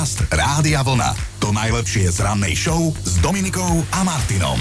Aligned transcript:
Podcast 0.00 0.32
Rádia 0.32 0.80
Vlna. 0.80 1.12
To 1.44 1.52
najlepšie 1.52 2.08
z 2.08 2.24
rannej 2.24 2.56
show 2.56 2.88
s 3.04 3.20
Dominikou 3.20 3.84
a 3.92 4.00
Martinom. 4.00 4.56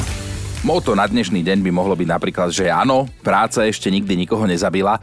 Moto 0.68 0.92
na 1.00 1.08
dnešný 1.08 1.48
deň 1.48 1.64
by 1.64 1.72
mohlo 1.72 1.96
byť 1.96 2.12
napríklad, 2.12 2.52
že 2.52 2.68
áno, 2.68 3.08
práca 3.24 3.64
ešte 3.64 3.88
nikdy 3.88 4.20
nikoho 4.20 4.44
nezabila, 4.44 5.00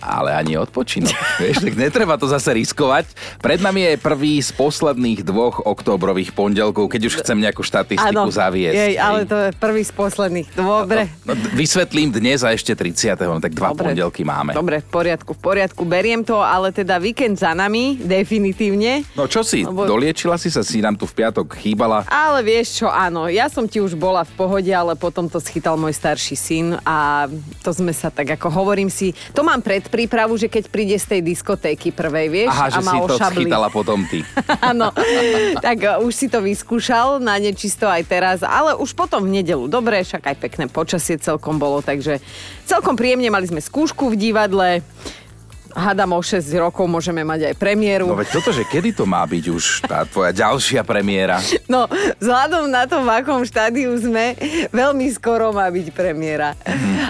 ale 0.00 0.34
ani 0.34 0.56
odpočinok. 0.56 1.14
Vieš, 1.42 1.64
tak 1.64 1.74
netreba 1.74 2.14
to 2.16 2.26
zase 2.26 2.50
riskovať. 2.50 3.06
Pred 3.38 3.60
nami 3.60 3.94
je 3.94 3.94
prvý 3.98 4.40
z 4.40 4.50
posledných 4.52 5.22
dvoch 5.22 5.62
októbrových 5.62 6.32
pondelkov, 6.32 6.90
keď 6.90 7.02
už 7.06 7.14
chcem 7.22 7.38
nejakú 7.38 7.62
štatistiku 7.62 8.10
Áno, 8.10 8.30
zaviesť. 8.30 8.74
jej, 8.74 8.94
ale 8.96 9.24
to 9.24 9.36
je 9.36 9.48
prvý 9.54 9.82
z 9.82 9.92
posledných. 9.92 10.48
Dobre. 10.54 11.08
No, 11.22 11.32
vysvetlím 11.52 12.10
dnes 12.10 12.42
a 12.42 12.52
ešte 12.52 12.72
30. 12.72 13.16
No, 13.24 13.38
tak 13.38 13.54
dva 13.54 13.72
Dobre. 13.72 13.92
pondelky 13.92 14.22
máme. 14.22 14.52
Dobre, 14.52 14.80
v 14.80 14.88
poriadku, 14.88 15.32
v 15.34 15.40
poriadku. 15.40 15.82
Beriem 15.84 16.22
to, 16.22 16.40
ale 16.40 16.70
teda 16.70 16.96
víkend 16.98 17.36
za 17.36 17.52
nami, 17.52 17.98
definitívne. 18.00 19.04
No 19.14 19.28
čo 19.28 19.46
si, 19.46 19.62
Lebo- 19.62 19.86
doliečila 19.86 20.34
si 20.36 20.48
sa, 20.48 20.64
si 20.64 20.80
nám 20.80 20.96
tu 20.96 21.04
v 21.04 21.14
piatok 21.14 21.54
chýbala. 21.56 22.04
Ale 22.08 22.42
vieš 22.42 22.82
čo, 22.82 22.88
áno, 22.88 23.28
ja 23.28 23.46
som 23.48 23.68
ti 23.68 23.78
už 23.78 23.94
bola 23.94 24.24
v 24.24 24.32
pohode, 24.34 24.72
ale 24.72 24.96
potom 24.96 25.28
to 25.28 25.38
schytal 25.38 25.76
môj 25.76 25.94
starší 25.94 26.34
syn 26.34 26.66
a 26.82 27.28
to 27.60 27.70
sme 27.70 27.94
sa 27.94 28.08
tak 28.08 28.34
ako 28.34 28.50
hovorím 28.50 28.88
si, 28.88 29.12
to 29.30 29.42
mám 29.42 29.60
pred 29.60 29.86
prípravu, 29.94 30.34
že 30.34 30.50
keď 30.50 30.66
príde 30.66 30.98
z 30.98 31.06
tej 31.06 31.20
diskotéky 31.22 31.94
prvej, 31.94 32.26
vieš, 32.26 32.50
Aha, 32.50 32.74
že 32.74 32.82
a 32.82 32.86
ma 32.86 32.92
si 32.92 32.98
to 33.06 33.14
schytala 33.14 33.68
potom 33.70 34.02
ty. 34.10 34.26
Áno, 34.74 34.90
tak 35.62 35.78
uh, 35.86 36.02
už 36.02 36.10
si 36.10 36.26
to 36.26 36.42
vyskúšal 36.42 37.22
na 37.22 37.38
nečisto 37.38 37.86
aj 37.86 38.02
teraz, 38.10 38.38
ale 38.42 38.74
už 38.74 38.90
potom 38.98 39.22
v 39.22 39.38
nedelu. 39.38 39.70
Dobre, 39.70 40.02
však 40.02 40.34
aj 40.34 40.36
pekné 40.42 40.66
počasie 40.66 41.14
celkom 41.22 41.62
bolo, 41.62 41.78
takže 41.78 42.18
celkom 42.66 42.98
príjemne 42.98 43.30
mali 43.30 43.46
sme 43.46 43.62
skúšku 43.62 44.10
v 44.10 44.18
divadle. 44.18 44.82
Hádam 45.74 46.14
o 46.14 46.22
6 46.22 46.46
rokov 46.62 46.86
môžeme 46.86 47.26
mať 47.26 47.50
aj 47.50 47.54
premiéru. 47.58 48.06
No 48.06 48.14
veď 48.14 48.38
toto, 48.38 48.54
že 48.54 48.62
kedy 48.62 48.94
to 48.94 49.04
má 49.04 49.26
byť 49.26 49.44
už 49.50 49.64
tá 49.82 50.06
tvoja 50.06 50.30
ďalšia 50.30 50.86
premiéra? 50.86 51.42
No, 51.66 51.90
vzhľadom 52.22 52.70
na 52.70 52.86
to, 52.86 53.02
v 53.02 53.10
akom 53.10 53.42
štádiu 53.42 53.90
sme, 53.98 54.38
veľmi 54.70 55.10
skoro 55.10 55.50
má 55.50 55.66
byť 55.66 55.90
premiéra. 55.90 56.54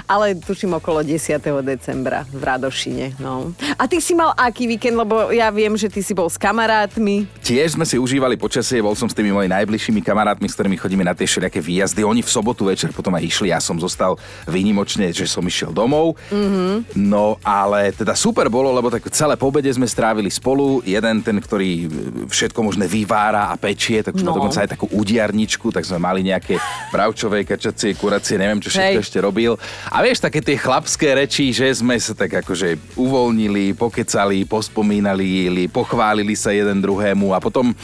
Ale 0.08 0.32
tuším 0.40 0.80
okolo 0.80 1.04
10. 1.04 1.36
decembra 1.60 2.24
v 2.32 2.40
Radošine. 2.40 3.20
No. 3.20 3.52
A 3.76 3.84
ty 3.84 4.00
si 4.00 4.16
mal 4.16 4.32
aký 4.32 4.64
víkend, 4.64 4.96
lebo 4.96 5.28
ja 5.28 5.52
viem, 5.52 5.76
že 5.76 5.92
ty 5.92 6.00
si 6.00 6.16
bol 6.16 6.32
s 6.32 6.40
kamarátmi. 6.40 7.28
Tiež 7.44 7.76
sme 7.76 7.84
si 7.84 8.00
užívali 8.00 8.40
počasie, 8.40 8.80
bol 8.80 8.96
som 8.96 9.12
s 9.12 9.16
tými 9.16 9.28
mojimi 9.28 9.52
najbližšími 9.52 10.00
kamarátmi, 10.00 10.48
s 10.48 10.56
ktorými 10.56 10.80
chodíme 10.80 11.04
na 11.04 11.12
tie 11.12 11.28
všelijaké 11.28 11.60
výjazdy. 11.60 12.00
Oni 12.00 12.24
v 12.24 12.32
sobotu 12.32 12.64
večer 12.72 12.96
potom 12.96 13.12
aj 13.12 13.28
išli, 13.28 13.52
ja 13.52 13.60
som 13.60 13.76
zostal 13.76 14.16
výnimočne, 14.48 15.12
že 15.12 15.28
som 15.28 15.44
išiel 15.44 15.68
domov. 15.68 16.16
Mm-hmm. 16.32 16.96
No 16.96 17.36
ale 17.44 17.92
teda 17.92 18.16
super 18.16 18.48
bolo, 18.54 18.70
lebo 18.70 18.86
tak 18.86 19.10
celé 19.10 19.34
pobede 19.34 19.66
sme 19.74 19.90
strávili 19.90 20.30
spolu. 20.30 20.78
Jeden 20.86 21.18
ten, 21.26 21.34
ktorý 21.42 21.90
všetko 22.30 22.60
možné 22.62 22.86
vyvára 22.86 23.50
a 23.50 23.58
pečie, 23.58 23.98
tak 24.06 24.14
už 24.14 24.22
no. 24.22 24.30
má 24.30 24.38
dokonca 24.38 24.62
aj 24.62 24.78
takú 24.78 24.86
udiarničku, 24.94 25.74
tak 25.74 25.82
sme 25.82 25.98
mali 25.98 26.22
nejaké 26.22 26.62
bravčové, 26.94 27.42
kačacie, 27.42 27.98
kuracie, 27.98 28.38
neviem 28.38 28.62
čo 28.62 28.70
všetko 28.70 29.02
Hej. 29.02 29.06
ešte 29.10 29.18
robil. 29.18 29.58
A 29.90 29.98
vieš, 30.06 30.22
také 30.22 30.38
tie 30.38 30.54
chlapské 30.54 31.18
reči, 31.18 31.50
že 31.50 31.66
sme 31.74 31.98
sa 31.98 32.14
tak 32.14 32.46
akože 32.46 32.94
uvoľnili, 32.94 33.74
pokecali, 33.74 34.46
pospomínali, 34.46 35.66
pochválili 35.66 36.38
sa 36.38 36.54
jeden 36.54 36.78
druhému 36.78 37.34
a 37.34 37.42
potom 37.42 37.74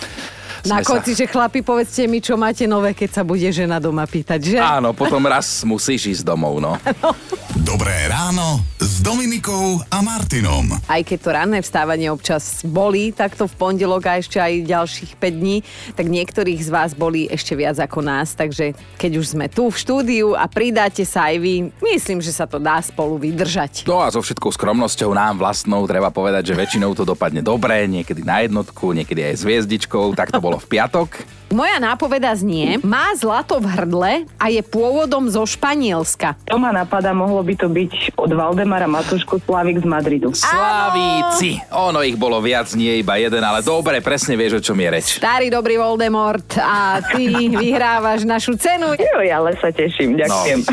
Na 0.68 0.80
sme 0.80 0.84
sa- 0.84 0.90
konci, 0.96 1.10
že 1.16 1.24
chlapi, 1.24 1.64
povedzte 1.64 2.04
mi, 2.04 2.20
čo 2.20 2.36
máte 2.36 2.68
nové, 2.68 2.92
keď 2.92 3.20
sa 3.20 3.22
bude 3.24 3.48
žena 3.48 3.80
doma 3.80 4.04
pýtať, 4.04 4.40
že? 4.40 4.58
Áno, 4.60 4.92
potom 4.92 5.24
raz 5.24 5.64
musíš 5.64 6.20
ísť 6.20 6.22
domov, 6.26 6.60
no. 6.60 6.76
Dobré 7.70 8.08
ráno 8.08 8.60
s 8.80 8.98
Dominikou 9.00 9.78
a 9.92 10.00
Martinom. 10.00 10.80
Aj 10.88 11.00
keď 11.04 11.18
to 11.20 11.30
ranné 11.30 11.58
vstávanie 11.60 12.08
občas 12.08 12.64
bolí, 12.64 13.12
takto 13.12 13.46
v 13.46 13.54
pondelok 13.54 14.02
a 14.08 14.12
ešte 14.18 14.40
aj 14.40 14.64
ďalších 14.66 15.12
5 15.20 15.40
dní, 15.40 15.62
tak 15.94 16.08
niektorých 16.08 16.60
z 16.60 16.70
vás 16.72 16.90
boli 16.96 17.28
ešte 17.28 17.54
viac 17.54 17.76
ako 17.78 18.00
nás, 18.00 18.32
takže 18.34 18.72
keď 18.96 19.12
už 19.20 19.26
sme 19.36 19.46
tu 19.52 19.68
v 19.68 19.76
štúdiu 19.76 20.32
a 20.34 20.48
pridáte 20.48 21.04
sa 21.04 21.30
aj 21.30 21.36
vy, 21.38 21.54
myslím, 21.84 22.18
že 22.24 22.32
sa 22.32 22.48
to 22.48 22.58
dá 22.58 22.80
spolu 22.80 23.20
vydržať. 23.20 23.84
No 23.86 24.00
a 24.02 24.10
so 24.10 24.18
všetkou 24.18 24.50
skromnosťou 24.50 25.12
nám 25.12 25.38
vlastnou 25.38 25.84
treba 25.84 26.08
povedať, 26.10 26.50
že 26.50 26.58
väčšinou 26.58 26.96
to 26.96 27.04
dopadne 27.04 27.44
dobre, 27.44 27.86
niekedy 27.86 28.24
na 28.24 28.42
jednotku, 28.42 28.90
niekedy 28.96 29.30
aj 29.30 29.34
s 29.38 29.42
hviezdičkou, 29.46 30.16
tak 30.16 30.32
to 30.32 30.42
bolo 30.42 30.49
v 30.58 30.66
piatok. 30.66 31.39
Moja 31.50 31.82
nápoveda 31.82 32.30
znie, 32.38 32.78
má 32.78 33.10
zlato 33.18 33.58
v 33.58 33.66
hrdle 33.66 34.12
a 34.38 34.46
je 34.54 34.62
pôvodom 34.62 35.26
zo 35.26 35.42
Španielska. 35.42 36.38
To 36.46 36.62
ma 36.62 36.70
napadá, 36.70 37.10
mohlo 37.10 37.42
by 37.42 37.58
to 37.58 37.66
byť 37.66 38.14
od 38.14 38.30
Valdemara 38.30 38.86
Matušku 38.86 39.42
Slavik 39.42 39.82
z 39.82 39.86
Madridu. 39.90 40.30
Slavíci! 40.30 41.58
Ono 41.74 42.06
ich 42.06 42.14
bolo 42.14 42.38
viac, 42.38 42.70
nie 42.78 43.02
iba 43.02 43.18
jeden, 43.18 43.42
ale 43.42 43.66
dobre, 43.66 43.98
presne 43.98 44.38
vieš, 44.38 44.62
o 44.62 44.70
čom 44.70 44.78
je 44.78 44.88
reč. 44.94 45.06
Starý 45.18 45.50
dobrý 45.50 45.74
Voldemort 45.74 46.46
a 46.54 47.02
ty 47.02 47.34
vyhrávaš 47.66 48.22
našu 48.22 48.54
cenu. 48.54 48.94
Jo, 48.94 49.18
ale 49.18 49.58
sa 49.58 49.74
teším, 49.74 50.22
ďakujem. 50.22 50.70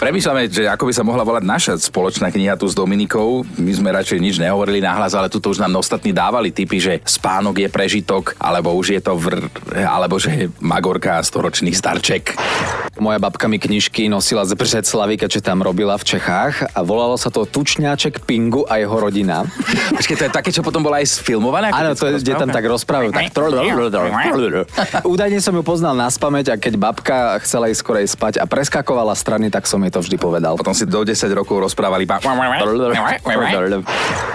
Premýšľame, 0.00 0.48
že 0.48 0.64
ako 0.64 0.88
by 0.88 0.92
sa 0.96 1.04
mohla 1.04 1.28
volať 1.28 1.44
naša 1.44 1.72
spoločná 1.76 2.32
kniha 2.32 2.56
tu 2.56 2.64
s 2.64 2.72
Dominikou. 2.72 3.44
My 3.60 3.72
sme 3.72 3.92
radšej 3.92 4.20
nič 4.20 4.36
nehovorili 4.40 4.80
nahlas, 4.80 5.12
ale 5.12 5.28
tuto 5.28 5.52
už 5.52 5.60
nám 5.60 5.76
ostatní 5.76 6.16
dávali 6.16 6.52
typy, 6.52 6.80
že 6.80 6.94
spánok 7.04 7.64
je 7.64 7.68
prežitok, 7.68 8.32
alebo 8.40 8.72
už 8.76 8.96
je 8.96 9.00
to 9.04 9.12
vr, 9.16 9.48
alebo 10.06 10.22
že 10.22 10.30
je 10.30 10.46
Magorka 10.62 11.18
a 11.18 11.26
storočný 11.26 11.74
starček. 11.74 12.38
Moja 13.02 13.18
babka 13.18 13.50
mi 13.50 13.58
knižky 13.58 14.06
nosila 14.06 14.46
z 14.46 14.54
Břeclavy, 14.54 15.18
keďže 15.18 15.44
tam 15.44 15.60
robila 15.60 15.98
v 15.98 16.16
Čechách 16.16 16.70
a 16.72 16.80
volalo 16.86 17.18
sa 17.18 17.28
to 17.28 17.42
Tučňáček 17.44 18.22
Pingu 18.24 18.62
a 18.70 18.78
jeho 18.78 18.94
rodina. 18.94 19.44
Počkej, 19.92 20.16
to 20.16 20.24
je 20.24 20.32
také, 20.32 20.48
čo 20.54 20.62
potom 20.62 20.80
bola 20.80 21.02
aj 21.02 21.20
sfilmované? 21.20 21.74
Áno, 21.74 21.92
to 21.98 22.06
je, 22.08 22.22
kde 22.22 22.38
tam 22.38 22.48
tak 22.54 22.64
rozprávajú. 22.64 23.10
Tak... 23.12 23.34
Údajne 25.04 25.42
som 25.42 25.52
ju 25.58 25.60
poznal 25.66 25.98
na 25.98 26.08
spameť 26.08 26.54
a 26.54 26.56
keď 26.56 26.74
babka 26.78 27.36
chcela 27.42 27.68
ísť 27.68 27.80
skorej 27.82 28.06
spať 28.06 28.34
a 28.40 28.46
preskakovala 28.46 29.12
strany, 29.18 29.50
tak 29.50 29.66
som 29.68 29.82
jej 29.82 29.90
to 29.90 30.00
vždy 30.00 30.16
povedal. 30.16 30.54
Potom 30.56 30.72
si 30.72 30.86
do 30.86 31.02
10 31.02 31.18
rokov 31.34 31.66
rozprávali 31.66 32.06
iba... 32.06 32.22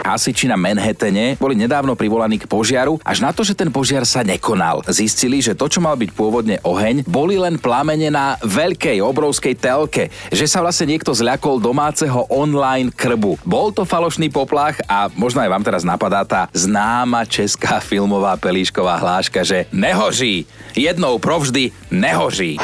Hasiči 0.06 0.46
na 0.52 0.60
Manhattane 0.60 1.40
boli 1.40 1.56
nedávno 1.56 1.96
privolaní 1.96 2.38
k 2.38 2.46
požiaru, 2.46 3.00
až 3.02 3.24
na 3.24 3.32
to, 3.32 3.42
že 3.42 3.56
ten 3.56 3.72
požiar 3.72 4.06
sa 4.06 4.22
nekonal. 4.22 4.84
Zistili, 4.86 5.42
že 5.42 5.58
to, 5.62 5.70
čo 5.70 5.78
mal 5.78 5.94
byť 5.94 6.10
pôvodne 6.18 6.58
oheň, 6.66 7.06
boli 7.06 7.38
len 7.38 7.62
plamene 7.62 8.10
na 8.10 8.34
veľkej, 8.42 8.98
obrovskej 8.98 9.54
telke. 9.62 10.10
Že 10.34 10.50
sa 10.50 10.66
vlastne 10.66 10.90
niekto 10.90 11.14
zľakol 11.14 11.62
domáceho 11.62 12.26
online 12.34 12.90
krbu. 12.90 13.38
Bol 13.46 13.70
to 13.70 13.86
falošný 13.86 14.34
poplach 14.34 14.82
a 14.90 15.14
možno 15.14 15.46
aj 15.46 15.54
vám 15.54 15.62
teraz 15.62 15.86
napadá 15.86 16.26
tá 16.26 16.50
známa 16.50 17.30
česká 17.30 17.78
filmová 17.94 18.34
pelíšková 18.42 18.98
hláška, 18.98 19.46
že 19.46 19.70
nehoží. 19.70 20.50
Jednou 20.74 21.22
provždy 21.22 21.70
nehoží. 21.94 22.58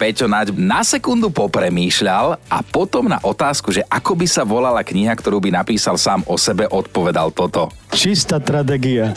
Peťo 0.00 0.24
Naď 0.24 0.56
na 0.56 0.80
sekundu 0.80 1.28
popremýšľal 1.28 2.40
a 2.48 2.58
potom 2.64 3.12
na 3.12 3.20
otázku, 3.20 3.76
že 3.76 3.84
ako 3.92 4.16
by 4.16 4.26
sa 4.30 4.48
volala 4.48 4.80
kniha, 4.80 5.12
ktorú 5.12 5.36
by 5.44 5.52
napísal 5.52 6.00
sám 6.00 6.24
o 6.24 6.40
sebe, 6.40 6.64
odpovedal 6.64 7.28
toto. 7.34 7.68
Čistá 7.92 8.38
tragédia. 8.38 9.16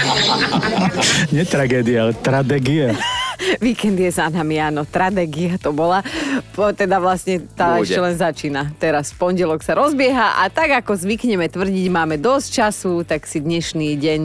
Nie 1.34 1.44
tragédia, 1.48 2.08
ale 2.08 2.12
tragédia. 2.14 2.94
Víkend 3.58 3.96
je 3.96 4.12
za 4.12 4.28
nami, 4.28 4.60
áno, 4.60 4.84
tradegia 4.84 5.56
to 5.56 5.72
bola. 5.72 6.04
Po, 6.52 6.70
teda 6.76 7.00
vlastne 7.00 7.40
tá 7.56 7.80
Bude. 7.80 7.88
ešte 7.88 8.00
len 8.00 8.14
začína. 8.16 8.62
Teraz 8.76 9.16
pondelok 9.16 9.64
sa 9.64 9.72
rozbieha 9.74 10.44
a 10.44 10.52
tak 10.52 10.84
ako 10.84 10.92
zvykneme 10.96 11.48
tvrdiť, 11.48 11.86
máme 11.88 12.20
dosť 12.20 12.48
času, 12.52 12.92
tak 13.02 13.24
si 13.24 13.40
dnešný 13.40 13.96
deň 13.96 14.20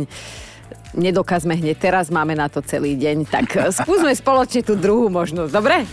nedokazme 0.95 1.59
hneď 1.59 1.75
teraz, 1.75 2.07
máme 2.07 2.39
na 2.39 2.47
to 2.47 2.63
celý 2.63 2.95
deň. 2.95 3.27
Tak 3.27 3.75
skúsme 3.75 4.15
spoločne 4.23 4.63
tú 4.63 4.79
druhú 4.79 5.11
možnosť, 5.11 5.51
dobre? 5.51 5.83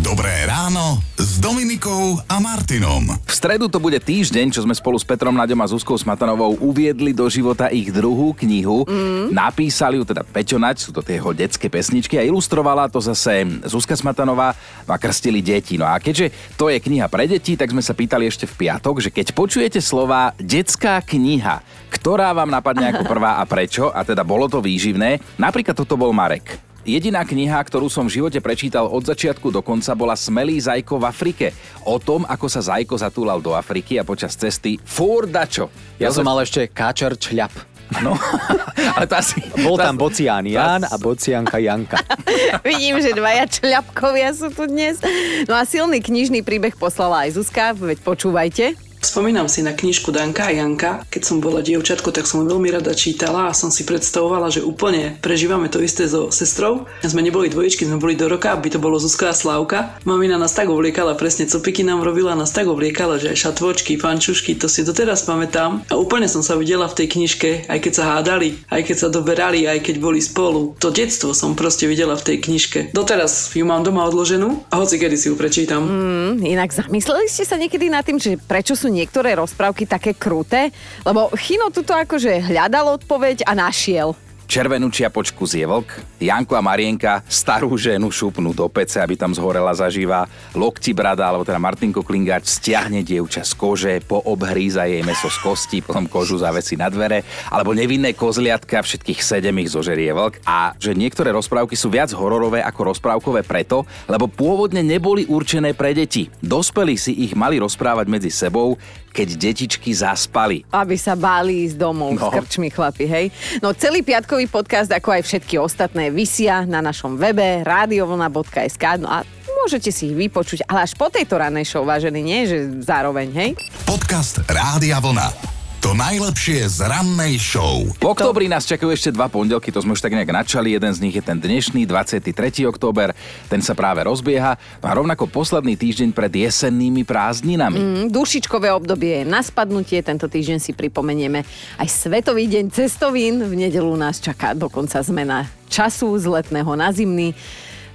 Dobré 0.00 0.44
ráno 0.44 1.09
Dominikou 1.40 2.20
a 2.28 2.36
Martinom. 2.36 3.16
V 3.24 3.32
stredu 3.32 3.64
to 3.72 3.80
bude 3.80 3.96
týždeň, 3.96 4.52
čo 4.52 4.60
sme 4.60 4.76
spolu 4.76 5.00
s 5.00 5.08
Petrom 5.08 5.32
Naďom 5.32 5.64
a 5.64 5.70
Zuzkou 5.72 5.96
Smatanovou 5.96 6.60
uviedli 6.60 7.16
do 7.16 7.24
života 7.32 7.72
ich 7.72 7.88
druhú 7.88 8.36
knihu. 8.36 8.84
Mm. 8.84 9.32
Napísali 9.32 9.96
ju 9.96 10.04
teda 10.04 10.20
Peťo 10.20 10.60
Naď, 10.60 10.76
sú 10.84 10.92
to 10.92 11.00
tie 11.00 11.16
jeho 11.16 11.32
detské 11.32 11.72
pesničky 11.72 12.20
a 12.20 12.28
ilustrovala 12.28 12.92
to 12.92 13.00
zase 13.00 13.48
Zuzka 13.64 13.96
Smatanová 13.96 14.52
no 14.84 14.92
a 14.92 15.00
krstili 15.00 15.40
deti. 15.40 15.80
No 15.80 15.88
a 15.88 15.96
keďže 15.96 16.28
to 16.60 16.68
je 16.68 16.76
kniha 16.76 17.08
pre 17.08 17.24
deti, 17.24 17.56
tak 17.56 17.72
sme 17.72 17.80
sa 17.80 17.96
pýtali 17.96 18.28
ešte 18.28 18.44
v 18.44 18.68
piatok, 18.68 19.00
že 19.00 19.08
keď 19.08 19.32
počujete 19.32 19.80
slova 19.80 20.36
detská 20.36 21.00
kniha, 21.00 21.64
ktorá 21.88 22.36
vám 22.36 22.52
napadne 22.52 22.92
ako 22.92 23.08
prvá 23.16 23.40
a 23.40 23.48
prečo, 23.48 23.88
a 23.88 24.04
teda 24.04 24.28
bolo 24.28 24.44
to 24.44 24.60
výživné, 24.60 25.40
napríklad 25.40 25.72
toto 25.72 25.96
bol 25.96 26.12
Marek. 26.12 26.69
Jediná 26.80 27.28
kniha, 27.28 27.60
ktorú 27.60 27.92
som 27.92 28.08
v 28.08 28.16
živote 28.16 28.40
prečítal 28.40 28.88
od 28.88 29.04
začiatku 29.04 29.52
do 29.52 29.60
konca, 29.60 29.92
bola 29.92 30.16
Smelý 30.16 30.56
zajko 30.56 30.96
v 30.96 31.04
Afrike. 31.04 31.46
O 31.84 32.00
tom, 32.00 32.24
ako 32.24 32.48
sa 32.48 32.64
zajko 32.64 32.96
zatúlal 32.96 33.44
do 33.44 33.52
Afriky 33.52 34.00
a 34.00 34.04
počas 34.04 34.32
cesty 34.32 34.80
fúr 34.80 35.28
dačo. 35.28 35.68
Ja 36.00 36.08
som 36.08 36.24
mal 36.24 36.40
ešte 36.40 36.72
káčer 36.72 37.20
čľap. 37.20 37.52
No, 38.00 38.14
ale 38.96 39.04
to 39.04 39.18
asi... 39.18 39.42
Bol 39.60 39.76
tam 39.76 39.98
Bocián 39.98 40.46
Jan 40.46 40.86
a 40.86 40.94
Bocianka 40.96 41.58
Janka. 41.58 42.00
Vidím, 42.68 43.02
že 43.02 43.12
dvaja 43.12 43.44
čľapkovia 43.50 44.30
sú 44.32 44.48
tu 44.54 44.70
dnes. 44.70 45.02
No 45.50 45.58
a 45.58 45.66
silný 45.66 46.00
knižný 46.00 46.40
príbeh 46.46 46.78
poslala 46.78 47.28
aj 47.28 47.36
Zuzka, 47.36 47.74
veď 47.76 47.98
počúvajte. 48.00 48.89
Spomínam 49.00 49.48
si 49.48 49.64
na 49.64 49.72
knižku 49.72 50.12
Danka 50.12 50.44
a 50.44 50.52
Janka. 50.52 51.00
Keď 51.08 51.22
som 51.24 51.40
bola 51.40 51.64
dievčatko, 51.64 52.12
tak 52.12 52.28
som 52.28 52.44
ju 52.44 52.52
veľmi 52.52 52.68
rada 52.68 52.92
čítala 52.92 53.48
a 53.48 53.56
som 53.56 53.72
si 53.72 53.88
predstavovala, 53.88 54.52
že 54.52 54.60
úplne 54.60 55.16
prežívame 55.24 55.72
to 55.72 55.80
isté 55.80 56.04
so 56.04 56.28
sestrou. 56.28 56.84
Sme 57.00 57.24
neboli 57.24 57.48
dvojičky, 57.48 57.88
sme 57.88 57.96
boli 57.96 58.12
do 58.12 58.28
roka, 58.28 58.52
aby 58.52 58.68
to 58.68 58.76
bolo 58.76 59.00
Zuzka 59.00 59.32
a 59.32 59.34
Slávka. 59.34 59.96
Mamina 60.04 60.36
nás 60.36 60.52
tak 60.52 60.68
ovliekala, 60.68 61.16
presne 61.16 61.48
copiky 61.48 61.80
nám 61.80 62.04
robila, 62.04 62.36
nás 62.36 62.52
tak 62.52 62.68
ovliekala, 62.68 63.16
že 63.16 63.32
aj 63.32 63.40
šatvočky, 63.40 63.96
pančušky, 63.96 64.60
to 64.60 64.68
si 64.68 64.84
doteraz 64.84 65.24
pamätám. 65.24 65.80
A 65.88 65.96
úplne 65.96 66.28
som 66.28 66.44
sa 66.44 66.60
videla 66.60 66.84
v 66.84 67.00
tej 67.00 67.08
knižke, 67.16 67.72
aj 67.72 67.80
keď 67.80 67.92
sa 67.96 68.04
hádali, 68.20 68.60
aj 68.68 68.84
keď 68.84 68.96
sa 69.00 69.08
doberali, 69.08 69.64
aj 69.64 69.80
keď 69.80 69.96
boli 69.96 70.20
spolu. 70.20 70.76
To 70.76 70.92
detstvo 70.92 71.32
som 71.32 71.56
proste 71.56 71.88
videla 71.88 72.20
v 72.20 72.36
tej 72.36 72.36
knižke. 72.44 72.92
Doteraz 72.92 73.56
ju 73.56 73.64
mám 73.64 73.80
doma 73.80 74.04
odloženú 74.04 74.68
a 74.68 74.76
hoci 74.76 75.00
kedy 75.00 75.16
si 75.16 75.32
ju 75.32 75.40
prečítam. 75.40 75.88
Mm, 75.88 76.44
inak 76.44 76.68
zamysleli 76.68 77.32
ste 77.32 77.48
sa 77.48 77.56
niekedy 77.56 77.88
nad 77.88 78.04
tým, 78.04 78.20
že 78.20 78.36
prečo 78.36 78.76
sú 78.76 78.89
niektoré 78.90 79.38
rozprávky 79.38 79.86
také 79.86 80.12
kruté? 80.18 80.74
Lebo 81.06 81.30
Chino 81.38 81.70
tuto 81.70 81.94
akože 81.94 82.50
hľadal 82.50 83.00
odpoveď 83.00 83.46
a 83.46 83.54
našiel. 83.54 84.12
Červenú 84.50 84.90
čiapočku 84.90 85.46
zje 85.46 85.62
vlk, 85.62 86.18
Janko 86.26 86.58
a 86.58 86.62
Marienka 86.66 87.22
starú 87.30 87.70
ženu 87.78 88.10
šupnú 88.10 88.50
do 88.50 88.66
pece, 88.66 88.98
aby 88.98 89.14
tam 89.14 89.30
zhorela 89.30 89.70
zažíva, 89.70 90.26
lokti 90.58 90.90
brada, 90.90 91.22
alebo 91.30 91.46
teda 91.46 91.62
Martinko 91.62 92.02
Klingáč 92.02 92.58
stiahne 92.58 93.06
dievča 93.06 93.46
z 93.46 93.54
kože, 93.54 93.94
poobhríza 94.02 94.90
jej 94.90 95.06
meso 95.06 95.30
z 95.30 95.38
kosti, 95.38 95.78
potom 95.86 96.10
kožu 96.10 96.42
zavesí 96.42 96.74
na 96.74 96.90
dvere, 96.90 97.22
alebo 97.46 97.78
nevinné 97.78 98.10
kozliatka, 98.10 98.82
všetkých 98.82 99.22
sedem 99.22 99.54
ich 99.62 99.70
zožerie 99.70 100.10
vlk. 100.10 100.42
A 100.42 100.74
že 100.82 100.98
niektoré 100.98 101.30
rozprávky 101.30 101.78
sú 101.78 101.86
viac 101.86 102.10
hororové 102.10 102.58
ako 102.58 102.90
rozprávkové 102.90 103.46
preto, 103.46 103.86
lebo 104.10 104.26
pôvodne 104.26 104.82
neboli 104.82 105.30
určené 105.30 105.78
pre 105.78 105.94
deti. 105.94 106.26
Dospelí 106.42 106.98
si 106.98 107.14
ich 107.22 107.38
mali 107.38 107.62
rozprávať 107.62 108.06
medzi 108.10 108.34
sebou, 108.34 108.74
keď 109.10 109.28
detičky 109.36 109.90
zaspali. 109.90 110.62
Aby 110.70 110.94
sa 110.94 111.12
báli 111.12 111.66
ísť 111.66 111.76
domov 111.76 112.14
No. 112.14 112.30
s 112.30 112.34
krčmi 112.34 112.68
chlapi, 112.68 113.04
hej. 113.04 113.26
No 113.58 113.70
celý 113.72 114.00
piatkový 114.00 114.46
podcast, 114.46 114.88
ako 114.88 115.12
aj 115.12 115.22
všetky 115.22 115.56
ostatné, 115.56 116.08
vysia 116.08 116.62
na 116.62 116.80
našom 116.80 117.14
webe 117.14 117.62
radiovlna.sk 117.62 118.84
no 118.96 119.08
a 119.08 119.22
môžete 119.60 119.90
si 119.90 120.08
ich 120.08 120.16
vypočuť, 120.16 120.64
ale 120.64 120.86
až 120.86 120.94
po 120.94 121.06
tejto 121.06 121.36
ranej 121.36 121.66
show, 121.66 121.82
vážený, 121.82 122.20
nie, 122.20 122.40
že 122.44 122.58
zároveň, 122.80 123.28
hej. 123.30 123.50
Podcast 123.84 124.40
Rádia 124.46 124.96
Vlna. 124.96 125.59
To 125.80 125.96
najlepšie 125.96 126.68
z 126.68 126.84
rannej 126.84 127.40
show. 127.40 127.80
V 127.96 128.04
oktobri 128.04 128.52
nás 128.52 128.68
čakajú 128.68 128.92
ešte 128.92 129.16
dva 129.16 129.32
pondelky, 129.32 129.72
to 129.72 129.80
sme 129.80 129.96
už 129.96 130.04
tak 130.04 130.12
nejak 130.12 130.28
načali. 130.28 130.76
Jeden 130.76 130.92
z 130.92 131.00
nich 131.00 131.16
je 131.16 131.24
ten 131.24 131.40
dnešný, 131.40 131.88
23. 131.88 132.68
október, 132.68 133.16
ten 133.48 133.64
sa 133.64 133.72
práve 133.72 134.04
rozbieha. 134.04 134.60
No 134.84 134.86
a 134.86 134.92
rovnako 134.92 135.32
posledný 135.32 135.80
týždeň 135.80 136.12
pred 136.12 136.28
jesennými 136.36 137.08
prázdninami. 137.08 137.80
Mm, 137.80 138.04
dušičkové 138.12 138.68
obdobie 138.76 139.24
je 139.24 139.32
na 139.32 139.40
spadnutie, 139.40 140.04
tento 140.04 140.28
týždeň 140.28 140.60
si 140.60 140.76
pripomenieme 140.76 141.48
aj 141.80 141.88
Svetový 141.88 142.44
deň 142.44 142.76
cestovín. 142.76 143.40
V 143.40 143.56
nedelu 143.56 143.96
nás 143.96 144.20
čaká 144.20 144.52
dokonca 144.52 145.00
zmena 145.00 145.48
času 145.72 146.12
z 146.20 146.28
letného 146.28 146.76
na 146.76 146.92
zimný 146.92 147.32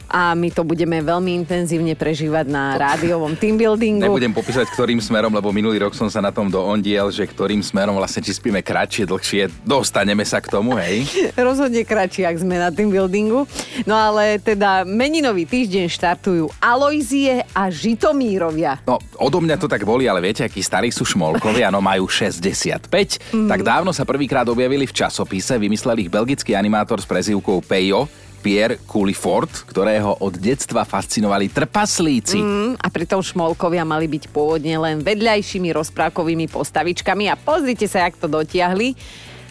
a 0.09 0.37
my 0.37 0.49
to 0.53 0.61
budeme 0.63 1.01
veľmi 1.01 1.45
intenzívne 1.45 1.93
prežívať 1.97 2.45
na 2.47 2.77
rádiovom 2.77 3.33
teambuildingu. 3.35 4.05
Nebudem 4.05 4.31
popísať, 4.31 4.69
ktorým 4.71 5.01
smerom, 5.01 5.33
lebo 5.33 5.49
minulý 5.49 5.81
rok 5.81 5.97
som 5.97 6.07
sa 6.07 6.21
na 6.21 6.29
tom 6.29 6.47
doondiel, 6.47 7.09
že 7.09 7.25
ktorým 7.25 7.61
smerom 7.61 7.97
vlastne 7.97 8.21
či 8.21 8.33
spíme 8.33 8.61
kratšie, 8.61 9.09
dlhšie. 9.09 9.65
Dostaneme 9.65 10.23
sa 10.23 10.39
k 10.39 10.51
tomu, 10.51 10.77
hej? 10.77 11.05
Rozhodne 11.37 11.83
kratšie, 11.83 12.29
ak 12.29 12.37
sme 12.41 12.57
na 12.57 12.69
tým 12.69 12.89
buildingu. 12.89 13.49
No 13.83 13.95
ale 13.95 14.37
teda 14.41 14.85
meninový 14.85 15.45
týždeň 15.49 15.85
štartujú 15.89 16.49
Alojzie 16.61 17.45
a 17.53 17.69
Žitomírovia. 17.69 18.81
No, 18.85 19.01
odo 19.19 19.41
mňa 19.41 19.57
to 19.59 19.67
tak 19.69 19.83
boli, 19.83 20.05
ale 20.09 20.21
viete, 20.21 20.45
akí 20.45 20.61
starí 20.61 20.89
sú 20.89 21.05
šmolkovia, 21.05 21.69
no 21.73 21.81
majú 21.81 22.09
65. 22.09 22.89
Mhm. 23.33 23.49
Tak 23.49 23.59
dávno 23.61 23.91
sa 23.91 24.07
prvýkrát 24.07 24.45
objavili 24.47 24.87
v 24.89 24.93
časopise, 24.93 25.57
vymyslel 25.57 25.99
ich 26.01 26.09
belgický 26.09 26.53
animátor 26.55 27.01
s 27.01 27.07
prezývkou 27.07 27.61
Pejo, 27.65 28.07
Pierre 28.45 28.77
Coulifort, 28.85 29.65
ktorého 29.65 30.21
od 30.21 30.37
detstva 30.37 30.85
fascinovali 30.85 31.49
trpaslíci. 31.49 32.37
Mm, 32.37 32.77
a 32.77 32.87
pritom 32.93 33.25
šmolkovia 33.25 33.81
mali 33.81 34.05
byť 34.05 34.29
pôvodne 34.29 34.77
len 34.77 35.01
vedľajšími 35.01 35.73
rozprávkovými 35.73 36.45
postavičkami 36.53 37.25
a 37.33 37.41
pozrite 37.41 37.89
sa, 37.89 38.05
jak 38.05 38.21
to 38.21 38.29
dotiahli. 38.29 38.93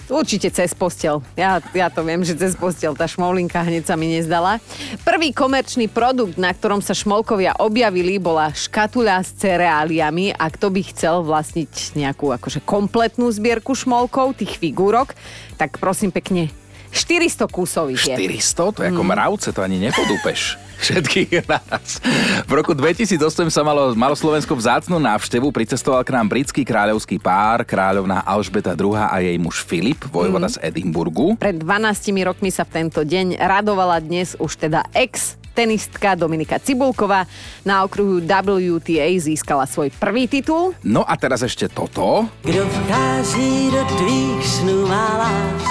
Určite 0.05 0.53
cez 0.53 0.77
postel. 0.77 1.25
Ja, 1.35 1.59
ja 1.73 1.89
to 1.91 2.05
viem, 2.05 2.23
že 2.23 2.37
cez 2.39 2.55
postel 2.55 2.95
tá 2.95 3.09
šmoulinka 3.09 3.65
hneď 3.65 3.89
sa 3.89 3.97
mi 3.99 4.15
nezdala. 4.15 4.61
Prvý 5.03 5.35
komerčný 5.35 5.91
produkt, 5.91 6.39
na 6.39 6.53
ktorom 6.53 6.85
sa 6.85 6.95
šmolkovia 6.95 7.57
objavili, 7.59 8.21
bola 8.21 8.53
škatuľa 8.53 9.25
s 9.25 9.35
cereáliami 9.41 10.37
a 10.39 10.45
kto 10.53 10.71
by 10.71 10.81
chcel 10.93 11.25
vlastniť 11.27 11.99
nejakú 11.99 12.31
akože 12.31 12.63
kompletnú 12.63 13.33
zbierku 13.33 13.75
šmolkov, 13.75 14.39
tých 14.39 14.61
figúrok, 14.61 15.17
tak 15.57 15.81
prosím 15.81 16.13
pekne, 16.13 16.53
400 16.95 17.51
kusov 17.51 17.91
ich 17.91 18.07
je. 18.07 18.15
400? 18.15 18.55
To 18.55 18.81
je 18.81 18.89
ako 18.95 19.03
mravce, 19.03 19.49
to 19.51 19.61
ani 19.61 19.83
nepodúpeš. 19.83 20.55
Všetkých 20.85 21.49
naraz. 21.51 21.99
V 22.45 22.53
roku 22.55 22.75
2008 22.75 23.19
sa 23.51 23.63
malo, 23.67 23.95
malo 23.99 24.15
Slovensko 24.15 24.55
vzácnú 24.55 24.99
návštevu, 25.03 25.51
pricestoval 25.51 26.07
k 26.07 26.15
nám 26.15 26.31
britský 26.31 26.63
kráľovský 26.63 27.19
pár, 27.19 27.67
kráľovná 27.67 28.23
Alžbeta 28.23 28.77
II 28.79 28.95
a 28.95 29.17
jej 29.19 29.39
muž 29.41 29.65
Filip, 29.65 30.07
vojvoda 30.11 30.51
z 30.51 30.61
Edimburgu. 30.63 31.35
Pred 31.41 31.63
12 31.63 32.15
rokmi 32.27 32.51
sa 32.51 32.69
v 32.69 32.71
tento 32.85 33.01
deň 33.03 33.39
radovala 33.41 34.03
dnes 34.03 34.39
už 34.39 34.61
teda 34.61 34.87
ex 34.93 35.41
tenistka 35.55 36.19
Dominika 36.19 36.59
Cibulková. 36.59 37.31
Na 37.63 37.87
okruhu 37.87 38.19
WTA 38.21 39.09
získala 39.23 39.65
svoj 39.71 39.95
prvý 39.95 40.27
titul. 40.27 40.75
No 40.83 41.07
a 41.07 41.15
teraz 41.15 41.47
ešte 41.47 41.71
toto. 41.71 42.27
Kdo 42.43 42.67
vchází 42.67 43.71
do 43.71 43.83
tvých 43.97 44.43
snů 44.43 44.87
má? 44.91 45.04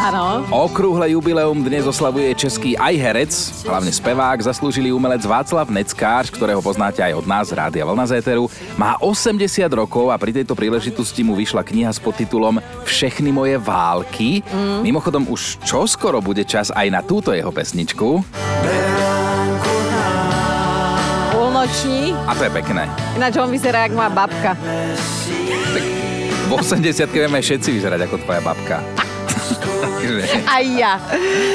Áno. 0.03 0.44
Okrúhle 0.51 1.15
jubileum 1.15 1.63
dnes 1.63 1.88
oslavuje 1.88 2.35
český 2.35 2.75
aj 2.75 2.95
herec, 3.00 3.31
hlavne 3.63 3.88
spevák, 3.88 4.35
zaslúžilý 4.35 4.91
umelec 4.91 5.23
Václav 5.23 5.71
Neckář, 5.71 6.27
ktorého 6.27 6.59
poznáte 6.59 7.00
aj 7.00 7.23
od 7.23 7.23
nás, 7.23 7.55
Rádia 7.55 7.88
Vlna 7.88 8.11
z 8.11 8.19
Éteru. 8.19 8.51
Má 8.75 9.00
80 9.00 9.63
rokov 9.71 10.11
a 10.11 10.19
pri 10.19 10.35
tejto 10.35 10.59
príležitosti 10.59 11.23
mu 11.23 11.39
vyšla 11.39 11.63
kniha 11.63 11.88
s 11.88 12.03
podtitulom 12.03 12.59
Všechny 12.83 13.31
moje 13.31 13.55
války. 13.55 14.44
Mm. 14.44 14.83
Mimochodom 14.83 15.23
už 15.31 15.63
čoskoro 15.63 16.19
bude 16.19 16.44
čas 16.44 16.67
aj 16.75 16.88
na 16.91 17.00
túto 17.00 17.31
jeho 17.31 17.55
pesničku. 17.55 18.27
Polnoční. 21.31 22.11
A 22.27 22.35
to 22.35 22.44
je 22.44 22.51
pekné. 22.51 22.91
Ináč 23.15 23.39
on 23.39 23.47
vyzerá, 23.47 23.88
jak 23.88 23.95
moja 23.95 24.11
babka. 24.11 24.51
V 26.44 26.51
80 26.51 27.07
vieme 27.07 27.39
všetci 27.39 27.71
vyzerať 27.71 28.03
ako 28.03 28.19
tvoja 28.19 28.44
babka. 28.44 29.02
Takže 30.21 30.38
Aj 30.45 30.65
ja. 30.65 30.94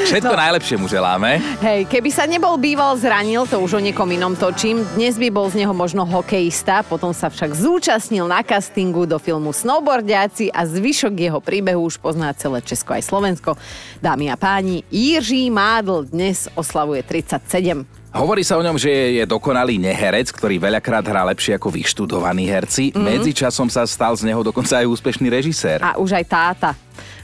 Všetko 0.09 0.33
najlepšie 0.35 0.75
mu 0.75 0.91
želáme. 0.91 1.39
Hej, 1.63 1.87
keby 1.87 2.09
sa 2.11 2.27
nebol 2.27 2.59
býval 2.59 2.97
zranil, 2.99 3.47
to 3.47 3.61
už 3.61 3.79
o 3.79 3.81
niekom 3.81 4.09
inom 4.11 4.35
točím. 4.35 4.83
Dnes 4.99 5.15
by 5.15 5.31
bol 5.31 5.47
z 5.47 5.63
neho 5.63 5.71
možno 5.71 6.03
hokejista, 6.03 6.83
potom 6.83 7.15
sa 7.15 7.31
však 7.31 7.55
zúčastnil 7.55 8.27
na 8.27 8.43
castingu 8.43 9.07
do 9.07 9.15
filmu 9.21 9.55
Snowboardiaci 9.55 10.51
a 10.51 10.67
zvyšok 10.67 11.13
jeho 11.15 11.39
príbehu 11.39 11.87
už 11.87 12.01
pozná 12.03 12.35
celé 12.35 12.59
Česko 12.59 12.91
aj 12.91 13.07
Slovensko. 13.07 13.55
Dámy 14.03 14.33
a 14.33 14.35
páni, 14.35 14.83
Jiří 14.91 15.47
Mádl 15.53 16.11
dnes 16.11 16.51
oslavuje 16.57 17.03
37. 17.05 17.99
Hovorí 18.09 18.41
sa 18.41 18.57
o 18.57 18.65
ňom, 18.65 18.73
že 18.73 18.89
je 18.89 19.23
dokonalý 19.29 19.77
neherec, 19.77 20.33
ktorý 20.33 20.57
veľakrát 20.57 21.05
hrá 21.05 21.21
lepšie 21.29 21.61
ako 21.61 21.69
vyštudovaní 21.69 22.49
herci. 22.49 22.89
Mm. 22.89 23.05
Medzičasom 23.05 23.69
sa 23.69 23.85
stal 23.85 24.17
z 24.17 24.25
neho 24.25 24.41
dokonca 24.41 24.81
aj 24.81 24.89
úspešný 24.89 25.29
režisér. 25.29 25.77
A 25.85 25.93
už 26.01 26.17
aj 26.17 26.25
táta. 26.25 26.69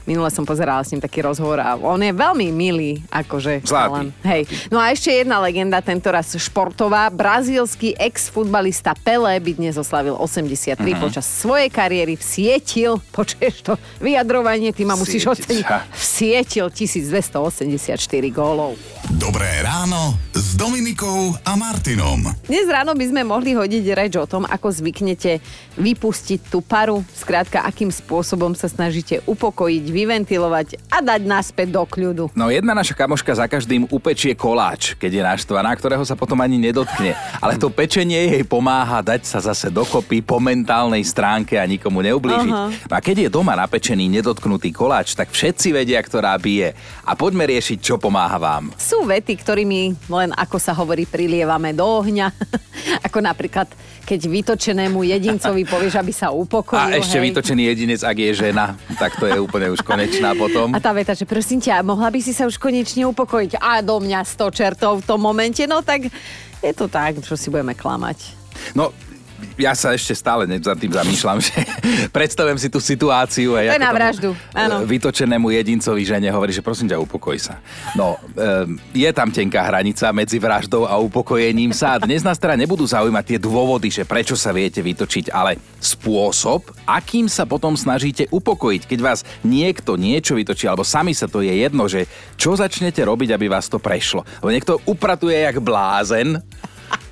Minule 0.06 0.30
som 0.30 0.42
pozerala 0.42 0.80
s 0.80 0.88
ním 0.88 0.98
taký 0.98 1.20
rozhovor 1.20 1.58
a 1.58 1.74
on 1.74 1.98
je 1.98 2.10
veľmi 2.10 2.48
milý, 2.48 3.02
akože. 3.08 3.60
Zlatý. 3.60 3.66
chalan. 3.66 4.06
Hej. 4.22 4.42
No 4.70 4.78
a 4.78 4.88
ešte 4.88 5.10
jedna 5.10 5.36
legenda, 5.38 5.78
tento 5.80 6.06
raz 6.06 6.30
športová. 6.30 7.10
Brazílsky 7.10 7.92
ex-futbalista 7.92 8.94
Pele 8.96 9.34
by 9.36 9.52
dnes 9.52 9.74
oslavil 9.74 10.14
83 10.14 10.78
Mhm. 10.88 11.00
počas 11.00 11.26
svojej 11.26 11.66
kariéry 11.68 12.14
vsietil, 12.14 13.02
počuješ 13.12 13.62
to 13.62 13.72
vyjadrovanie, 13.98 14.70
ty 14.70 14.82
ma 14.82 14.94
musíš 14.94 15.26
oceniť, 15.28 15.66
vsietil 15.92 16.70
1284 16.70 17.90
gólov. 18.30 18.78
Dobré 19.08 19.60
ráno 19.60 20.14
s 20.30 20.54
Dominikou 20.54 21.34
a 21.40 21.52
Martinom. 21.54 22.22
Dnes 22.42 22.66
ráno 22.66 22.92
by 22.92 23.06
sme 23.06 23.22
mohli 23.22 23.52
hodiť 23.52 23.84
reč 23.92 24.14
o 24.14 24.24
tom, 24.24 24.44
ako 24.44 24.70
zvyknete 24.72 25.38
vypustiť 25.74 26.46
tú 26.46 26.58
paru, 26.60 27.02
skrátka, 27.12 27.60
akým 27.60 27.88
spôsobom 27.88 28.52
sa 28.52 28.66
snažíte 28.66 29.22
upokojiť, 29.24 29.84
vyventilovať 29.96 30.76
a 30.92 31.00
dať 31.00 31.24
naspäť 31.24 31.72
do 31.72 31.84
kľudu. 31.88 32.24
No 32.36 32.52
jedna 32.52 32.76
naša 32.76 32.92
kamoška 32.92 33.32
za 33.32 33.48
každým 33.48 33.88
upečie 33.88 34.36
koláč, 34.36 34.92
keď 35.00 35.10
je 35.16 35.22
naštvaná, 35.24 35.72
ktorého 35.72 36.04
sa 36.04 36.12
potom 36.12 36.36
ani 36.44 36.60
nedotkne. 36.60 37.16
Ale 37.40 37.56
to 37.56 37.72
pečenie 37.72 38.36
jej 38.36 38.44
pomáha 38.44 39.00
dať 39.00 39.24
sa 39.24 39.40
zase 39.40 39.72
dokopy 39.72 40.20
po 40.20 40.36
mentálnej 40.36 41.00
stránke 41.00 41.56
a 41.56 41.64
nikomu 41.64 42.04
neublížiť. 42.04 42.52
Aha. 42.52 42.68
No 42.68 42.92
a 42.92 43.00
keď 43.00 43.24
je 43.24 43.28
doma 43.32 43.56
napečený 43.56 44.04
nedotknutý 44.20 44.68
koláč, 44.76 45.16
tak 45.16 45.32
všetci 45.32 45.72
vedia, 45.72 46.04
ktorá 46.04 46.36
bije. 46.36 46.76
A 47.08 47.16
poďme 47.16 47.48
riešiť, 47.48 47.78
čo 47.80 47.94
pomáha 47.96 48.36
vám. 48.36 48.76
Sú 48.76 49.08
vety, 49.08 49.32
ktorými 49.40 49.96
len 50.12 50.30
ako 50.36 50.60
sa 50.60 50.76
hovorí, 50.76 51.08
prilievame 51.08 51.72
do 51.72 51.86
ohňa. 51.86 52.28
ako 53.06 53.24
napríklad, 53.24 53.70
keď 54.04 54.20
vytočenému 54.28 55.06
jedincovi 55.06 55.62
povieš, 55.64 55.94
aby 56.02 56.12
sa 56.12 56.34
upokojil. 56.34 56.98
A 56.98 56.98
ešte 56.98 57.16
hej. 57.16 57.24
vytočený 57.30 57.62
jedinec, 57.72 58.00
ak 58.02 58.16
je 58.18 58.32
žena, 58.34 58.74
tak 58.98 59.14
to 59.16 59.30
je 59.30 59.38
úplne 59.38 59.70
už 59.70 59.85
konečná 59.86 60.34
potom. 60.34 60.74
A 60.74 60.82
tá 60.82 60.90
veta, 60.90 61.14
že 61.14 61.22
prosím 61.22 61.62
ťa, 61.62 61.86
mohla 61.86 62.10
by 62.10 62.18
si 62.18 62.34
sa 62.34 62.44
už 62.44 62.58
konečne 62.58 63.06
upokojiť. 63.06 63.62
A 63.62 63.78
do 63.80 64.02
mňa 64.02 64.26
100 64.26 64.58
čertov 64.58 64.92
v 65.00 65.06
tom 65.06 65.22
momente, 65.22 65.62
no 65.70 65.80
tak 65.86 66.10
je 66.60 66.72
to 66.74 66.90
tak, 66.90 67.22
čo 67.22 67.38
si 67.38 67.46
budeme 67.48 67.78
klamať. 67.78 68.34
No, 68.74 68.90
ja 69.56 69.72
sa 69.72 69.96
ešte 69.96 70.12
stále 70.12 70.44
za 70.60 70.76
tým 70.76 70.92
zamýšľam, 70.92 71.38
že 71.46 71.52
predstavujem 72.12 72.58
si 72.60 72.68
tú 72.68 72.78
situáciu. 72.80 73.56
To 73.56 73.60
Aj 73.60 73.72
ako 73.72 73.80
na 73.82 73.92
vraždu, 73.92 74.30
áno. 74.52 74.84
e, 74.84 74.88
Vytočenému 74.88 75.48
jedincovi 75.52 76.02
žene 76.04 76.28
hovorí, 76.30 76.52
že 76.52 76.60
prosím 76.60 76.92
ťa, 76.92 77.00
upokoj 77.00 77.36
sa. 77.40 77.58
No, 77.96 78.20
e, 78.36 78.76
je 78.92 79.10
tam 79.16 79.32
tenká 79.32 79.64
hranica 79.64 80.12
medzi 80.12 80.36
vraždou 80.36 80.84
a 80.84 81.00
upokojením 81.00 81.72
sa. 81.72 81.96
A 81.96 82.02
Dnes 82.04 82.20
nás 82.20 82.36
teda 82.36 82.54
nebudú 82.54 82.84
zaujímať 82.84 83.24
tie 83.24 83.38
dôvody, 83.40 83.88
že 83.88 84.04
prečo 84.04 84.36
sa 84.36 84.52
viete 84.52 84.84
vytočiť, 84.84 85.32
ale 85.32 85.56
spôsob, 85.80 86.68
akým 86.84 87.26
sa 87.26 87.48
potom 87.48 87.74
snažíte 87.74 88.28
upokojiť. 88.28 88.82
Keď 88.84 88.98
vás 89.00 89.24
niekto 89.42 89.96
niečo 89.96 90.36
vytočí, 90.36 90.68
alebo 90.68 90.84
sami 90.84 91.16
sa 91.16 91.26
to 91.26 91.40
je 91.40 91.52
jedno, 91.52 91.88
že 91.88 92.04
čo 92.36 92.52
začnete 92.54 93.00
robiť, 93.00 93.32
aby 93.32 93.48
vás 93.48 93.66
to 93.72 93.80
prešlo. 93.80 94.22
Lebo 94.44 94.52
niekto 94.52 94.72
upratuje 94.84 95.40
jak 95.40 95.58
blázen, 95.62 96.42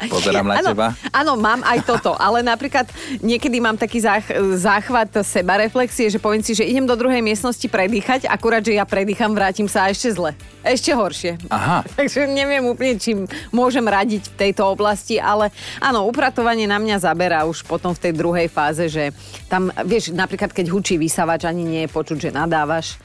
Pozerám 0.05 0.45
na 0.45 0.55
Áno, 0.61 0.71
teba. 0.75 0.89
Áno, 1.15 1.33
mám 1.39 1.61
aj 1.65 1.79
toto, 1.87 2.13
ale 2.19 2.45
napríklad 2.45 2.85
niekedy 3.25 3.57
mám 3.63 3.79
taký 3.79 4.03
zách, 4.05 4.27
záchvat 4.59 5.25
sebareflexie, 5.25 6.13
že 6.13 6.19
poviem 6.21 6.45
si, 6.45 6.53
že 6.53 6.67
idem 6.67 6.85
do 6.85 6.97
druhej 6.99 7.25
miestnosti 7.25 7.65
predýchať, 7.65 8.29
akurát, 8.29 8.61
že 8.61 8.77
ja 8.77 8.85
predýcham, 8.85 9.33
vrátim 9.33 9.71
sa 9.71 9.89
a 9.89 9.91
ešte 9.93 10.13
zle. 10.13 10.37
Ešte 10.65 10.93
horšie. 10.93 11.41
Aha. 11.49 11.85
Takže 11.99 12.29
neviem 12.29 12.65
úplne, 12.65 13.01
čím 13.01 13.25
môžem 13.53 13.85
radiť 13.85 14.35
v 14.35 14.37
tejto 14.49 14.69
oblasti, 14.69 15.17
ale 15.17 15.49
áno, 15.81 16.05
upratovanie 16.09 16.69
na 16.69 16.81
mňa 16.81 16.97
zaberá 17.01 17.49
už 17.49 17.65
potom 17.65 17.97
v 17.97 18.03
tej 18.09 18.13
druhej 18.13 18.49
fáze, 18.53 18.89
že 18.91 19.13
tam, 19.49 19.73
vieš, 19.85 20.13
napríklad 20.13 20.53
keď 20.53 20.69
hučí 20.69 21.01
vysavač, 21.01 21.49
ani 21.49 21.65
nie 21.65 21.83
je 21.87 21.91
počuť, 21.93 22.29
že 22.29 22.31
nadávaš. 22.35 23.01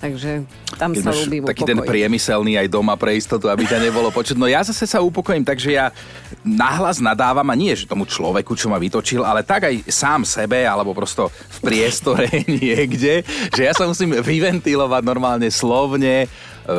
Takže 0.00 0.48
tam 0.80 0.96
Keď 0.96 1.04
sa 1.04 1.12
máš 1.12 1.28
ľúbim 1.28 1.44
taký 1.44 1.68
ten 1.68 1.76
priemyselný 1.76 2.56
aj 2.56 2.72
doma 2.72 2.96
pre 2.96 3.20
istotu, 3.20 3.52
aby 3.52 3.68
ťa 3.68 3.84
nebolo 3.84 4.08
počuť. 4.08 4.32
No 4.40 4.48
ja 4.48 4.64
zase 4.64 4.88
sa 4.88 5.04
upokojím, 5.04 5.44
takže 5.44 5.76
ja 5.76 5.92
nahlas 6.40 7.04
nadávam 7.04 7.44
a 7.44 7.52
nie, 7.52 7.76
že 7.76 7.84
tomu 7.84 8.08
človeku, 8.08 8.56
čo 8.56 8.72
ma 8.72 8.80
vytočil, 8.80 9.20
ale 9.20 9.44
tak 9.44 9.68
aj 9.68 9.84
sám 9.92 10.24
sebe, 10.24 10.64
alebo 10.64 10.96
prosto 10.96 11.28
v 11.28 11.58
priestore 11.60 12.32
niekde, 12.48 13.20
že 13.52 13.60
ja 13.60 13.76
sa 13.76 13.84
musím 13.84 14.16
vyventilovať 14.16 15.02
normálne 15.04 15.52
slovne, 15.52 16.32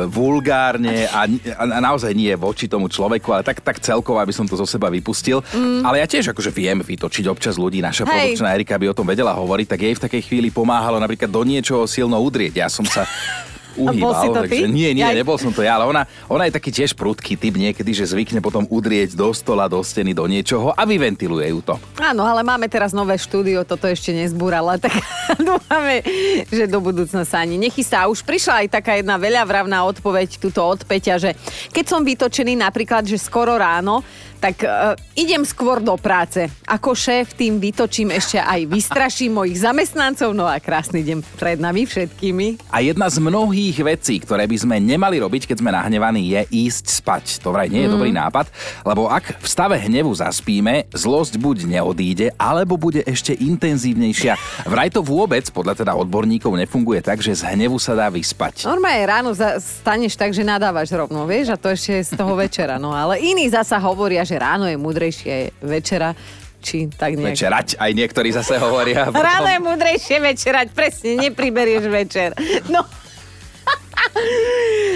vulgárne 0.08 1.06
a, 1.08 1.28
a, 1.28 1.64
a 1.64 1.80
naozaj 1.80 2.12
nie 2.16 2.32
voči 2.34 2.66
tomu 2.66 2.88
človeku, 2.88 3.28
ale 3.32 3.42
tak, 3.44 3.60
tak 3.60 3.78
celkovo, 3.82 4.18
aby 4.18 4.32
som 4.32 4.48
to 4.48 4.56
zo 4.56 4.66
seba 4.66 4.88
vypustil. 4.88 5.44
Mm. 5.52 5.84
Ale 5.84 6.00
ja 6.00 6.06
tiež 6.08 6.32
akože 6.32 6.50
viem 6.50 6.80
vytočiť 6.80 7.28
občas 7.28 7.60
ľudí. 7.60 7.84
Naša 7.84 8.08
Hej. 8.08 8.10
produkčná 8.10 8.48
Erika 8.56 8.80
by 8.80 8.86
o 8.90 8.96
tom 8.96 9.06
vedela 9.08 9.36
hovoriť, 9.36 9.66
tak 9.68 9.80
jej 9.84 9.94
v 9.94 10.04
takej 10.08 10.22
chvíli 10.24 10.48
pomáhalo 10.48 10.96
napríklad 10.98 11.28
do 11.28 11.42
niečoho 11.44 11.84
silno 11.84 12.16
udrieť. 12.20 12.64
Ja 12.64 12.68
som 12.72 12.86
sa 12.88 13.04
uhýbal, 13.76 14.12
si 14.20 14.28
to 14.28 14.40
ty? 14.44 14.58
takže 14.58 14.66
nie, 14.68 14.90
nie, 14.92 15.04
Jaj. 15.04 15.16
nebol 15.16 15.36
som 15.40 15.52
to 15.52 15.64
ja, 15.64 15.76
ale 15.80 15.88
ona, 15.88 16.02
ona 16.28 16.48
je 16.48 16.52
taký 16.54 16.70
tiež 16.72 16.92
prudký 16.96 17.36
typ 17.36 17.54
niekedy, 17.56 17.90
že 17.92 18.08
zvykne 18.08 18.44
potom 18.44 18.64
udrieť 18.68 19.16
do 19.16 19.32
stola, 19.32 19.68
do 19.68 19.80
steny, 19.80 20.12
do 20.12 20.24
niečoho 20.28 20.72
a 20.72 20.82
vyventiluje 20.84 21.46
ju 21.52 21.60
to. 21.62 21.74
Áno, 22.00 22.24
ale 22.24 22.44
máme 22.44 22.68
teraz 22.68 22.92
nové 22.92 23.16
štúdio, 23.16 23.64
toto 23.64 23.88
ešte 23.88 24.12
nezbúrala, 24.12 24.76
tak 24.84 24.96
dúfame, 25.40 26.04
že 26.48 26.68
do 26.68 26.82
budúcna 26.82 27.24
sa 27.24 27.44
ani 27.44 27.56
nechystá. 27.56 28.08
Už 28.08 28.24
prišla 28.24 28.66
aj 28.66 28.68
taká 28.80 28.92
jedna 28.98 29.16
veľavravná 29.16 29.84
odpoveď 29.88 30.40
tuto 30.40 30.64
od 30.64 30.82
Peťa, 30.84 31.20
že 31.20 31.30
keď 31.70 31.84
som 31.86 32.00
vytočený 32.02 32.58
napríklad, 32.58 33.06
že 33.08 33.20
skoro 33.20 33.56
ráno, 33.56 34.02
tak 34.42 34.66
uh, 34.66 34.98
idem 35.14 35.46
skôr 35.46 35.78
do 35.78 35.94
práce. 35.94 36.50
Ako 36.66 36.98
šéf 36.98 37.38
tým 37.38 37.62
vytočím 37.62 38.10
ešte 38.10 38.42
aj 38.42 38.66
vystraším 38.66 39.38
mojich 39.38 39.62
zamestnancov. 39.62 40.34
No 40.34 40.50
a 40.50 40.58
krásny 40.58 41.06
deň 41.06 41.22
pred 41.38 41.62
nami 41.62 41.86
všetkými. 41.86 42.66
A 42.74 42.82
jedna 42.82 43.06
z 43.06 43.22
mnohých 43.22 43.78
vecí, 43.86 44.18
ktoré 44.18 44.50
by 44.50 44.56
sme 44.58 44.82
nemali 44.82 45.22
robiť, 45.22 45.46
keď 45.46 45.56
sme 45.62 45.70
nahnevaní, 45.70 46.34
je 46.34 46.42
ísť 46.66 46.90
spať. 46.90 47.24
To 47.46 47.54
vraj 47.54 47.70
nie 47.70 47.86
je 47.86 47.88
mm. 47.88 47.94
dobrý 47.94 48.10
nápad, 48.10 48.50
lebo 48.82 49.06
ak 49.06 49.38
v 49.38 49.46
stave 49.46 49.78
hnevu 49.78 50.10
zaspíme, 50.10 50.90
zlosť 50.90 51.38
buď 51.38 51.78
neodíde, 51.78 52.34
alebo 52.34 52.74
bude 52.74 53.06
ešte 53.06 53.38
intenzívnejšia. 53.38 54.66
Vraj 54.66 54.90
to 54.90 55.06
vôbec, 55.06 55.46
podľa 55.54 55.86
teda 55.86 55.94
odborníkov, 55.94 56.50
nefunguje 56.58 56.98
tak, 56.98 57.22
že 57.22 57.38
z 57.38 57.46
hnevu 57.54 57.78
sa 57.78 57.94
dá 57.94 58.10
vyspať. 58.10 58.66
Normálne 58.66 59.04
ráno 59.06 59.30
staneš 59.62 60.18
tak, 60.18 60.34
že 60.34 60.42
nadávaš 60.42 60.90
rovno, 60.90 61.30
vieš, 61.30 61.54
a 61.54 61.56
to 61.60 61.70
ešte 61.70 62.02
z 62.02 62.10
toho 62.18 62.34
večera. 62.34 62.82
No 62.82 62.90
ale 62.90 63.22
iní 63.22 63.46
zasa 63.46 63.78
hovoria, 63.78 64.26
že 64.32 64.40
ráno 64.40 64.64
je 64.64 64.80
múdrejšie 64.80 65.60
večera, 65.60 66.16
či 66.64 66.88
tak 66.88 67.20
nejak. 67.20 67.36
Večerať, 67.36 67.68
aj 67.76 67.90
niektorí 67.92 68.32
zase 68.32 68.56
hovoria. 68.56 69.12
Ráno 69.28 69.52
je 69.52 69.60
múdrejšie 69.60 70.16
večerať, 70.24 70.72
presne, 70.72 71.20
nepriberieš 71.28 71.84
večer. 71.92 72.32
No. 72.72 72.80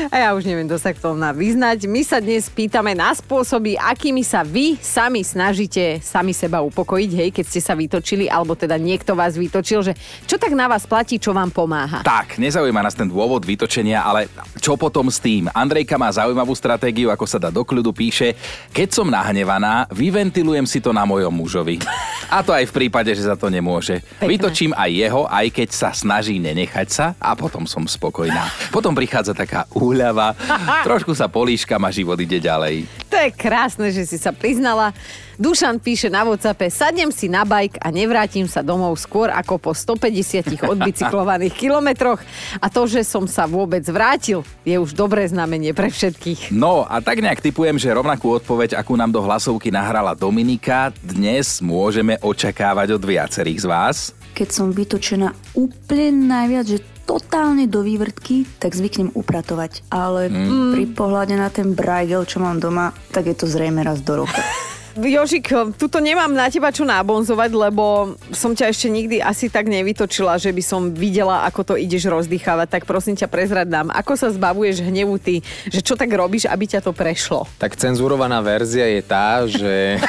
A 0.06 0.16
ja 0.22 0.28
už 0.38 0.46
neviem, 0.46 0.70
kto 0.70 0.78
sa 0.78 0.94
k 0.94 1.02
tomu 1.02 1.18
vyznať. 1.18 1.90
My 1.90 2.02
sa 2.06 2.22
dnes 2.22 2.46
pýtame 2.46 2.94
na 2.94 3.10
spôsoby, 3.10 3.74
akými 3.74 4.22
sa 4.22 4.46
vy 4.46 4.78
sami 4.78 5.26
snažíte 5.26 5.98
sami 5.98 6.30
seba 6.30 6.62
upokojiť, 6.62 7.10
hej, 7.10 7.28
keď 7.34 7.44
ste 7.44 7.60
sa 7.60 7.74
vytočili, 7.74 8.30
alebo 8.30 8.54
teda 8.54 8.78
niekto 8.78 9.18
vás 9.18 9.34
vytočil, 9.34 9.82
že 9.82 9.92
čo 10.24 10.38
tak 10.38 10.54
na 10.54 10.70
vás 10.70 10.86
platí, 10.86 11.18
čo 11.18 11.34
vám 11.34 11.50
pomáha. 11.50 12.06
Tak, 12.06 12.38
nezaujíma 12.38 12.86
nás 12.86 12.94
ten 12.94 13.10
dôvod 13.10 13.42
vytočenia, 13.42 14.06
ale 14.06 14.30
čo 14.62 14.78
potom 14.78 15.10
s 15.10 15.18
tým? 15.18 15.50
Andrejka 15.50 15.98
má 15.98 16.06
zaujímavú 16.12 16.54
stratégiu, 16.54 17.10
ako 17.10 17.26
sa 17.26 17.42
dá 17.42 17.50
do 17.50 17.66
kľudu, 17.66 17.90
píše, 17.90 18.38
keď 18.70 18.88
som 18.94 19.10
nahnevaná, 19.10 19.90
vyventilujem 19.90 20.70
si 20.70 20.78
to 20.78 20.94
na 20.94 21.02
mojom 21.02 21.34
mužovi. 21.34 21.82
A 22.30 22.42
to 22.46 22.54
aj 22.54 22.70
v 22.70 22.74
prípade, 22.84 23.10
že 23.14 23.26
za 23.26 23.34
to 23.34 23.50
nemôže. 23.50 24.02
Pekné. 24.18 24.30
Vytočím 24.38 24.72
aj 24.74 24.90
jeho, 24.90 25.22
aj 25.26 25.46
keď 25.50 25.68
sa 25.74 25.90
snaží 25.94 26.38
nenechať 26.38 26.88
sa 26.90 27.06
a 27.18 27.34
potom 27.38 27.66
som 27.66 27.86
spokojná. 27.86 28.50
Potom 28.70 28.94
prichádza 29.06 29.38
taká 29.38 29.70
úľava, 29.70 30.34
trošku 30.90 31.14
sa 31.14 31.30
políškam 31.30 31.78
a 31.86 31.94
život 31.94 32.18
ide 32.18 32.42
ďalej. 32.42 32.90
To 33.06 33.14
je 33.14 33.30
krásne, 33.30 33.94
že 33.94 34.02
si 34.02 34.18
sa 34.18 34.34
priznala. 34.34 34.90
Dušan 35.38 35.78
píše 35.78 36.10
na 36.10 36.26
Whatsappe, 36.26 36.66
sadnem 36.72 37.14
si 37.14 37.30
na 37.30 37.46
bajk 37.46 37.78
a 37.78 37.94
nevrátim 37.94 38.50
sa 38.50 38.66
domov 38.66 38.98
skôr 38.98 39.30
ako 39.30 39.62
po 39.62 39.70
150 39.70 40.58
odbicyklovaných 40.74 41.54
kilometroch 41.54 42.18
a 42.58 42.66
to, 42.66 42.90
že 42.90 43.06
som 43.06 43.30
sa 43.30 43.46
vôbec 43.46 43.86
vrátil, 43.86 44.42
je 44.66 44.74
už 44.74 44.96
dobré 44.96 45.22
znamenie 45.30 45.70
pre 45.70 45.86
všetkých. 45.86 46.50
No 46.50 46.82
a 46.82 46.98
tak 46.98 47.22
nejak 47.22 47.44
typujem, 47.44 47.78
že 47.78 47.94
rovnakú 47.94 48.42
odpoveď, 48.42 48.74
akú 48.74 48.98
nám 48.98 49.14
do 49.14 49.22
hlasovky 49.22 49.70
nahrala 49.70 50.18
Dominika, 50.18 50.90
dnes 50.98 51.62
môžeme 51.62 52.18
očakávať 52.18 52.98
od 52.98 53.02
viacerých 53.06 53.62
z 53.62 53.66
vás. 53.70 53.96
Keď 54.34 54.48
som 54.50 54.74
vytočená 54.74 55.36
úplne 55.54 56.26
najviac, 56.26 56.66
že 56.66 56.95
totálne 57.06 57.70
do 57.70 57.86
vývrtky, 57.86 58.44
tak 58.58 58.74
zvyknem 58.74 59.14
upratovať. 59.14 59.86
Ale 59.88 60.26
mm. 60.28 60.74
pri 60.74 60.84
pohľade 60.90 61.34
na 61.38 61.48
ten 61.48 61.72
brajgel, 61.72 62.26
čo 62.26 62.42
mám 62.42 62.58
doma, 62.58 62.90
tak 63.14 63.30
je 63.30 63.36
to 63.38 63.46
zrejme 63.46 63.80
raz 63.86 64.02
do 64.02 64.26
roka. 64.26 64.42
Jožik, 64.96 65.52
tuto 65.76 66.00
nemám 66.00 66.32
na 66.32 66.48
teba 66.48 66.72
čo 66.72 66.88
nábonzovať, 66.88 67.50
lebo 67.52 68.16
som 68.32 68.56
ťa 68.56 68.72
ešte 68.72 68.88
nikdy 68.88 69.20
asi 69.20 69.52
tak 69.52 69.68
nevytočila, 69.68 70.40
že 70.40 70.48
by 70.48 70.62
som 70.64 70.88
videla, 70.96 71.44
ako 71.44 71.72
to 71.72 71.74
ideš 71.76 72.08
rozdýchavať. 72.08 72.80
Tak 72.80 72.82
prosím 72.88 73.12
ťa, 73.12 73.28
prezrad 73.28 73.68
nám, 73.68 73.92
ako 73.92 74.16
sa 74.16 74.32
zbavuješ 74.32 74.80
hnevu 74.80 75.20
ty, 75.20 75.44
že 75.68 75.84
čo 75.84 76.00
tak 76.00 76.08
robíš, 76.08 76.48
aby 76.48 76.64
ťa 76.64 76.80
to 76.80 76.96
prešlo? 76.96 77.44
Tak 77.60 77.76
cenzurovaná 77.76 78.40
verzia 78.40 78.88
je 78.88 79.02
tá, 79.04 79.44
že 79.44 80.00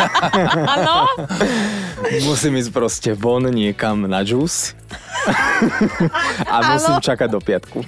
Áno? 0.78 1.10
musím 2.22 2.62
ísť 2.62 2.70
proste 2.70 3.10
von 3.18 3.42
niekam 3.50 4.06
na 4.06 4.22
džús 4.22 4.78
a 6.46 6.56
musím 6.76 7.02
čakať 7.02 7.28
do 7.30 7.40
piatku. 7.42 7.82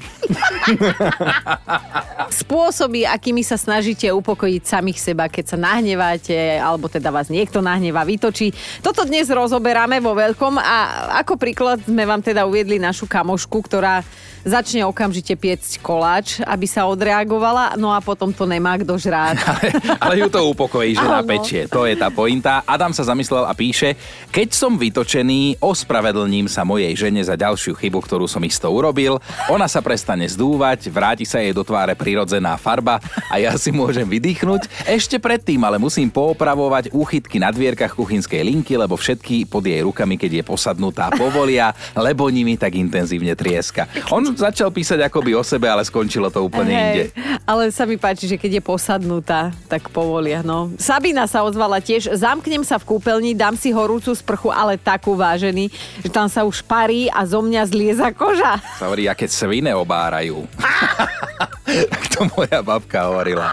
Spôsoby, 2.28 3.06
akými 3.06 3.46
sa 3.46 3.54
snažíte 3.54 4.10
upokojiť 4.10 4.62
samých 4.66 4.98
seba, 4.98 5.30
keď 5.30 5.54
sa 5.54 5.56
nahneváte, 5.56 6.34
alebo 6.56 6.88
teda 6.88 7.12
vás 7.12 7.28
niekto 7.28 7.60
nahnevá, 7.60 8.08
vytočí. 8.08 8.56
Toto 8.80 9.04
dnes 9.04 9.28
rozoberáme 9.28 10.00
vo 10.00 10.16
veľkom 10.16 10.56
a 10.56 10.76
ako 11.20 11.36
príklad 11.36 11.84
sme 11.84 12.08
vám 12.08 12.24
teda 12.24 12.48
uviedli 12.48 12.80
našu 12.80 13.04
kamošku, 13.04 13.60
ktorá 13.68 14.00
začne 14.46 14.84
okamžite 14.84 15.34
piecť 15.34 15.80
koláč, 15.80 16.42
aby 16.44 16.66
sa 16.66 16.86
odreagovala, 16.86 17.74
no 17.78 17.90
a 17.90 17.98
potom 18.02 18.30
to 18.30 18.44
nemá 18.44 18.78
kto 18.78 18.98
žrát. 18.98 19.38
Ale, 19.48 19.70
ale 19.98 20.14
ju 20.22 20.28
to 20.28 20.40
upokojí, 20.50 20.94
že 20.94 21.02
Áno. 21.02 21.22
napečie. 21.22 21.66
To 21.70 21.88
je 21.88 21.96
tá 21.96 22.12
pointa. 22.12 22.62
Adam 22.62 22.92
sa 22.92 23.02
zamyslel 23.02 23.48
a 23.48 23.52
píše, 23.56 23.96
keď 24.28 24.48
som 24.54 24.76
vytočený, 24.76 25.58
ospravedlním 25.58 26.46
sa 26.46 26.62
mojej 26.62 26.92
žene 26.94 27.22
za 27.24 27.34
ďalšiu 27.34 27.74
chybu, 27.74 27.98
ktorú 28.04 28.26
som 28.28 28.42
isto 28.44 28.68
urobil. 28.68 29.18
Ona 29.48 29.66
sa 29.66 29.80
prestane 29.80 30.28
zdúvať, 30.28 30.92
vráti 30.92 31.24
sa 31.24 31.40
jej 31.40 31.50
do 31.50 31.64
tváre 31.64 31.96
prirodzená 31.96 32.54
farba 32.60 33.00
a 33.32 33.40
ja 33.40 33.56
si 33.56 33.72
môžem 33.72 34.04
vydýchnuť. 34.06 34.88
Ešte 34.88 35.16
predtým 35.18 35.60
ale 35.64 35.80
musím 35.80 36.12
poopravovať 36.12 36.92
úchytky 36.92 37.40
na 37.40 37.48
dvierkach 37.48 37.96
kuchynskej 37.96 38.44
linky, 38.44 38.76
lebo 38.76 38.94
všetky 38.94 39.48
pod 39.48 39.64
jej 39.64 39.80
rukami, 39.82 40.20
keď 40.20 40.40
je 40.40 40.44
posadnutá, 40.44 41.08
povolia, 41.16 41.72
lebo 41.96 42.28
nimi 42.28 42.54
tak 42.60 42.76
intenzívne 42.76 43.32
trieska. 43.32 43.88
On 44.12 44.27
začal 44.36 44.68
písať 44.68 45.06
akoby 45.06 45.32
o 45.32 45.42
sebe, 45.46 45.70
ale 45.70 45.86
skončilo 45.86 46.28
to 46.28 46.44
úplne 46.44 46.72
inde. 46.72 47.04
ale 47.48 47.70
sa 47.72 47.88
mi 47.88 47.96
páči, 47.96 48.28
že 48.28 48.36
keď 48.36 48.58
je 48.58 48.62
posadnutá, 48.62 49.54
tak 49.70 49.88
povolia. 49.88 50.44
No. 50.44 50.72
Sabina 50.76 51.24
sa 51.24 51.46
ozvala 51.46 51.80
tiež, 51.80 52.12
zamknem 52.12 52.66
sa 52.66 52.76
v 52.76 52.96
kúpeľni, 52.96 53.32
dám 53.32 53.56
si 53.56 53.72
horúcu 53.72 54.12
sprchu, 54.12 54.52
ale 54.52 54.76
takú 54.76 55.16
vážený, 55.16 55.72
že 56.04 56.08
tam 56.12 56.28
sa 56.28 56.44
už 56.44 56.60
parí 56.66 57.08
a 57.08 57.24
zo 57.24 57.40
mňa 57.40 57.62
zlieza 57.68 58.08
koža. 58.12 58.60
Sa 58.76 58.90
hovorí, 58.90 59.08
aké 59.08 59.30
svine 59.30 59.72
obárajú. 59.72 60.44
tak 61.68 62.02
to 62.12 62.20
moja 62.32 62.60
babka 62.64 63.12
hovorila. 63.12 63.52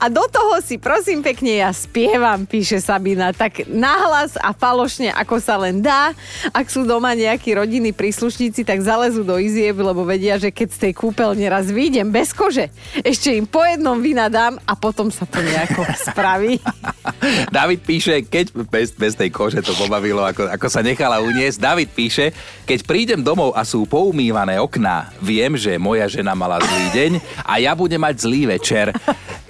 A 0.00 0.08
do 0.08 0.24
toho 0.28 0.60
si 0.64 0.76
prosím 0.80 1.20
pekne 1.20 1.60
ja 1.60 1.70
spievam, 1.72 2.44
píše 2.44 2.80
Sabina, 2.80 3.32
tak 3.32 3.68
nahlas 3.68 4.36
a 4.36 4.52
falošne, 4.52 5.12
ako 5.12 5.36
sa 5.40 5.60
len 5.60 5.80
dá. 5.84 6.12
Ak 6.52 6.68
sú 6.72 6.84
doma 6.88 7.12
nejakí 7.16 7.52
rodiny 7.52 7.92
príslušníci, 7.92 8.64
tak 8.64 8.80
zalezú 8.80 9.24
do 9.24 9.36
izieb, 9.36 9.76
lebo 9.80 10.04
vedia, 10.04 10.40
že 10.40 10.52
keď 10.52 10.68
z 10.72 10.78
tej 10.88 10.92
kúpeľne 10.96 11.46
raz 11.48 11.68
vyjdem 11.68 12.08
bez 12.12 12.32
kože, 12.32 12.72
ešte 13.00 13.32
im 13.36 13.44
po 13.44 13.60
jednom 13.64 14.00
vynadám 14.00 14.56
a 14.64 14.72
potom 14.76 15.12
sa 15.12 15.28
to 15.28 15.40
nejako 15.40 15.84
spraví. 15.96 16.60
David 17.56 17.80
píše, 17.84 18.24
keď 18.24 18.52
bez, 18.68 18.92
bez 18.92 19.16
tej 19.16 19.32
kože 19.32 19.60
to 19.64 19.72
pobavilo, 19.76 20.22
ako, 20.24 20.48
ako 20.50 20.66
sa 20.68 20.84
nechala 20.84 21.20
uniesť. 21.20 21.58
David 21.60 21.90
píše, 21.92 22.32
keď 22.68 22.78
prídem 22.84 23.20
domov 23.20 23.56
a 23.56 23.64
sú 23.64 23.84
poumývané 23.88 24.60
okná, 24.60 25.12
viem, 25.20 25.56
že 25.56 25.80
moja 25.80 26.06
žena 26.06 26.36
mala 26.36 26.60
zlý 26.60 26.86
deň 26.92 27.12
a 27.44 27.58
ja 27.58 27.72
budem 27.72 28.00
mať 28.00 28.14
zlý 28.24 28.42
večer. 28.56 28.92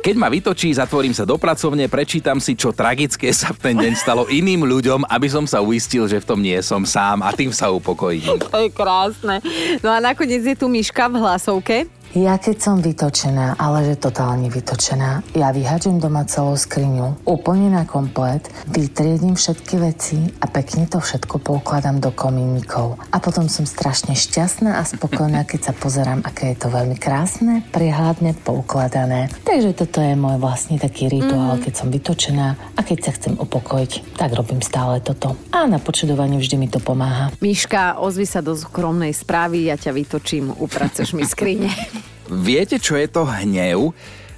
Keď 0.01 0.17
ma 0.17 0.33
vytočí, 0.33 0.73
zatvorím 0.73 1.13
sa 1.13 1.29
do 1.29 1.37
pracovne, 1.37 1.85
prečítam 1.85 2.41
si, 2.41 2.57
čo 2.57 2.73
tragické 2.73 3.29
sa 3.37 3.53
v 3.53 3.61
ten 3.61 3.77
deň 3.77 3.93
stalo 4.01 4.25
iným 4.33 4.65
ľuďom, 4.65 5.05
aby 5.05 5.29
som 5.29 5.45
sa 5.45 5.61
uistil, 5.61 6.09
že 6.09 6.25
v 6.25 6.29
tom 6.29 6.41
nie 6.41 6.57
som 6.65 6.89
sám 6.89 7.21
a 7.21 7.29
tým 7.37 7.53
sa 7.53 7.69
upokojím. 7.69 8.41
To 8.49 8.65
je 8.65 8.73
krásne. 8.73 9.45
No 9.85 9.93
a 9.93 10.01
nakoniec 10.01 10.41
je 10.41 10.57
tu 10.57 10.73
Miška 10.73 11.13
v 11.13 11.21
hlasovke. 11.21 12.00
Ja 12.11 12.43
keď 12.43 12.57
som 12.59 12.83
vytočená, 12.83 13.55
ale 13.55 13.87
že 13.87 13.95
totálne 13.95 14.51
vytočená, 14.51 15.23
ja 15.31 15.55
vyhaďujem 15.55 16.03
doma 16.03 16.27
celú 16.27 16.59
skriňu, 16.59 17.23
úplne 17.23 17.71
na 17.71 17.87
komplet, 17.87 18.51
vytriedím 18.67 19.39
všetky 19.39 19.79
veci 19.79 20.19
a 20.43 20.51
pekne 20.51 20.91
to 20.91 20.99
všetko 20.99 21.39
poukladám 21.39 22.03
do 22.03 22.11
komínikov. 22.11 22.99
A 23.15 23.23
potom 23.23 23.47
som 23.47 23.63
strašne 23.63 24.19
šťastná 24.19 24.83
a 24.83 24.83
spokojná, 24.83 25.47
keď 25.47 25.71
sa 25.71 25.73
pozerám, 25.79 26.27
aké 26.27 26.51
je 26.51 26.67
to 26.67 26.75
veľmi 26.75 26.99
krásne, 26.99 27.63
prehľadne 27.71 28.35
poukladané. 28.43 29.31
Takže 29.47 29.71
toto 29.79 30.03
je 30.03 30.19
môj 30.19 30.43
vlastne 30.43 30.83
taký 30.83 31.07
rituál, 31.07 31.63
mm. 31.63 31.63
keď 31.63 31.73
som 31.79 31.95
vytočená 31.95 32.59
a 32.75 32.81
keď 32.83 32.99
sa 33.07 33.15
chcem 33.15 33.39
upokojiť, 33.39 34.19
tak 34.19 34.35
robím 34.35 34.59
stále 34.67 34.99
toto. 34.99 35.39
A 35.55 35.63
na 35.71 35.79
počudovanie 35.79 36.43
vždy 36.43 36.59
mi 36.59 36.67
to 36.67 36.83
pomáha. 36.83 37.31
Miška, 37.39 38.03
ozvi 38.03 38.27
sa 38.27 38.43
do 38.43 38.59
skromnej 38.59 39.15
správy, 39.15 39.71
ja 39.71 39.79
ťa 39.79 39.95
vytočím, 39.95 40.51
upraceš 40.59 41.15
mi 41.15 41.23
skrine. 41.23 41.71
Viete, 42.31 42.79
čo 42.79 42.95
je 42.95 43.11
to 43.11 43.27
hnev? 43.27 43.91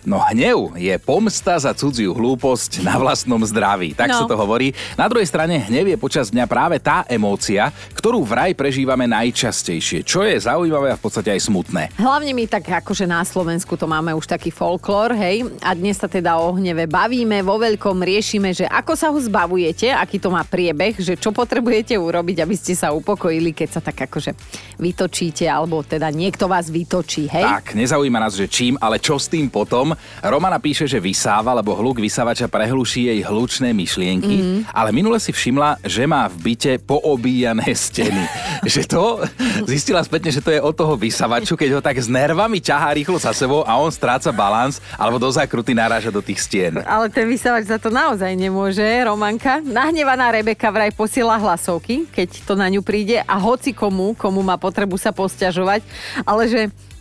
No 0.03 0.19
hnev 0.19 0.75
je 0.75 0.91
pomsta 0.99 1.55
za 1.63 1.71
cudziu 1.71 2.11
hlúposť 2.11 2.83
na 2.83 2.99
vlastnom 2.99 3.39
zdraví. 3.47 3.95
Tak 3.95 4.11
no. 4.11 4.19
sa 4.19 4.25
to 4.27 4.35
hovorí. 4.35 4.75
Na 4.99 5.07
druhej 5.07 5.31
strane 5.31 5.63
hnev 5.63 5.95
je 5.95 5.95
počas 5.95 6.27
dňa 6.35 6.51
práve 6.51 6.83
tá 6.83 7.07
emócia, 7.07 7.71
ktorú 7.95 8.27
vraj 8.27 8.51
prežívame 8.59 9.07
najčastejšie. 9.07 10.03
Čo 10.03 10.27
je 10.27 10.43
zaujímavé 10.43 10.91
a 10.91 10.99
v 10.99 11.03
podstate 11.07 11.31
aj 11.31 11.47
smutné. 11.47 11.95
Hlavne 11.95 12.35
my 12.35 12.51
tak 12.51 12.83
akože 12.83 13.07
na 13.07 13.23
Slovensku 13.23 13.79
to 13.79 13.87
máme 13.87 14.11
už 14.11 14.27
taký 14.27 14.51
folklór, 14.51 15.15
hej. 15.15 15.47
A 15.63 15.71
dnes 15.71 16.03
sa 16.03 16.11
teda 16.11 16.35
o 16.35 16.51
hneve 16.51 16.91
bavíme, 16.91 17.39
vo 17.47 17.63
veľkom 17.63 18.03
riešime, 18.03 18.51
že 18.51 18.67
ako 18.67 18.99
sa 18.99 19.15
ho 19.15 19.19
zbavujete, 19.23 19.95
aký 19.95 20.19
to 20.19 20.35
má 20.35 20.43
priebeh, 20.43 20.99
že 20.99 21.15
čo 21.15 21.31
potrebujete 21.31 21.95
urobiť, 21.95 22.43
aby 22.43 22.59
ste 22.59 22.75
sa 22.75 22.91
upokojili, 22.91 23.55
keď 23.55 23.79
sa 23.79 23.81
tak 23.81 24.11
akože 24.11 24.35
vytočíte, 24.83 25.47
alebo 25.47 25.87
teda 25.87 26.11
niekto 26.11 26.51
vás 26.51 26.75
vytočí, 26.75 27.31
hej. 27.31 27.47
Tak, 27.47 27.79
nezaujíma 27.79 28.19
nás, 28.19 28.35
že 28.35 28.51
čím, 28.51 28.75
ale 28.83 28.99
čo 28.99 29.15
s 29.15 29.31
tým 29.31 29.47
potom. 29.47 29.92
Romana 30.23 30.59
píše, 30.59 30.87
že 30.87 31.01
vysáva, 31.01 31.57
lebo 31.57 31.75
hluk 31.75 31.99
vysávača 31.99 32.47
prehluší 32.49 33.09
jej 33.13 33.21
hlučné 33.25 33.73
myšlienky, 33.73 34.37
mm. 34.39 34.61
ale 34.73 34.93
minule 34.93 35.19
si 35.19 35.33
všimla, 35.33 35.83
že 35.85 36.05
má 36.05 36.29
v 36.29 36.53
byte 36.53 36.73
poobíjané 36.85 37.67
steny. 37.73 38.25
že 38.73 38.87
to 38.87 39.25
zistila 39.67 40.05
spätne, 40.05 40.31
že 40.31 40.45
to 40.45 40.53
je 40.53 40.61
od 40.61 40.75
toho 40.75 40.95
vysavaču, 40.95 41.55
keď 41.59 41.69
ho 41.79 41.81
tak 41.81 41.99
s 41.99 42.07
nervami 42.07 42.63
ťahá 42.63 42.95
rýchlo 42.95 43.19
za 43.19 43.35
sebou 43.35 43.67
a 43.67 43.75
on 43.79 43.91
stráca 43.91 44.31
balans 44.31 44.79
alebo 44.99 45.19
do 45.19 45.31
zakruty 45.33 45.75
naráža 45.75 46.13
do 46.13 46.23
tých 46.23 46.43
stien. 46.43 46.83
Ale 46.85 47.09
ten 47.09 47.27
vysavač 47.27 47.67
za 47.67 47.79
to 47.81 47.89
naozaj 47.89 48.31
nemôže, 48.35 48.85
Romanka. 49.03 49.63
Nahnevaná 49.63 50.31
Rebeka 50.31 50.71
vraj 50.71 50.93
posiela 50.95 51.39
hlasovky, 51.39 52.07
keď 52.11 52.29
to 52.45 52.55
na 52.55 52.69
ňu 52.71 52.85
príde 52.85 53.23
a 53.25 53.35
hoci 53.39 53.75
komu, 53.75 54.15
komu 54.15 54.45
má 54.45 54.59
potrebu 54.61 54.95
sa 55.01 55.11
posťažovať, 55.11 55.81
ale 56.23 56.43
že 56.47 56.61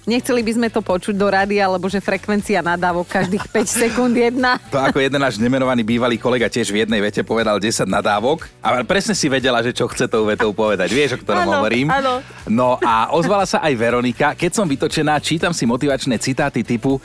Nechceli 0.10 0.42
by 0.42 0.52
sme 0.58 0.68
to 0.74 0.82
počuť 0.82 1.14
do 1.14 1.30
rady, 1.30 1.62
alebo 1.62 1.86
že 1.86 2.02
frekvencia 2.02 2.66
nadávok 2.66 3.06
každých 3.06 3.46
5 3.46 3.70
sekúnd 3.86 4.14
jedna. 4.18 4.58
To 4.74 4.82
ako 4.82 4.98
jeden 4.98 5.22
náš 5.22 5.38
nemenovaný 5.38 5.86
bývalý 5.86 6.18
kolega 6.18 6.50
tiež 6.50 6.74
v 6.74 6.82
jednej 6.86 6.98
vete 6.98 7.22
povedal 7.22 7.62
10 7.62 7.86
nadávok 7.86 8.50
a 8.66 8.82
presne 8.82 9.14
si 9.14 9.30
vedela, 9.30 9.62
že 9.62 9.70
čo 9.70 9.86
chce 9.86 10.10
tou 10.10 10.26
vetou 10.26 10.50
povedať. 10.58 10.90
Vieš, 10.90 11.10
o 11.16 11.22
ktorom 11.22 11.46
ano, 11.46 11.54
hovorím? 11.62 11.88
Áno. 11.94 12.26
No 12.50 12.82
a 12.82 13.14
ozvala 13.14 13.46
sa 13.46 13.62
aj 13.62 13.74
Veronika. 13.78 14.34
Keď 14.34 14.52
som 14.58 14.66
vytočená, 14.66 15.22
čítam 15.22 15.54
si 15.54 15.70
motivačné 15.70 16.18
citáty 16.18 16.66
typu 16.66 16.98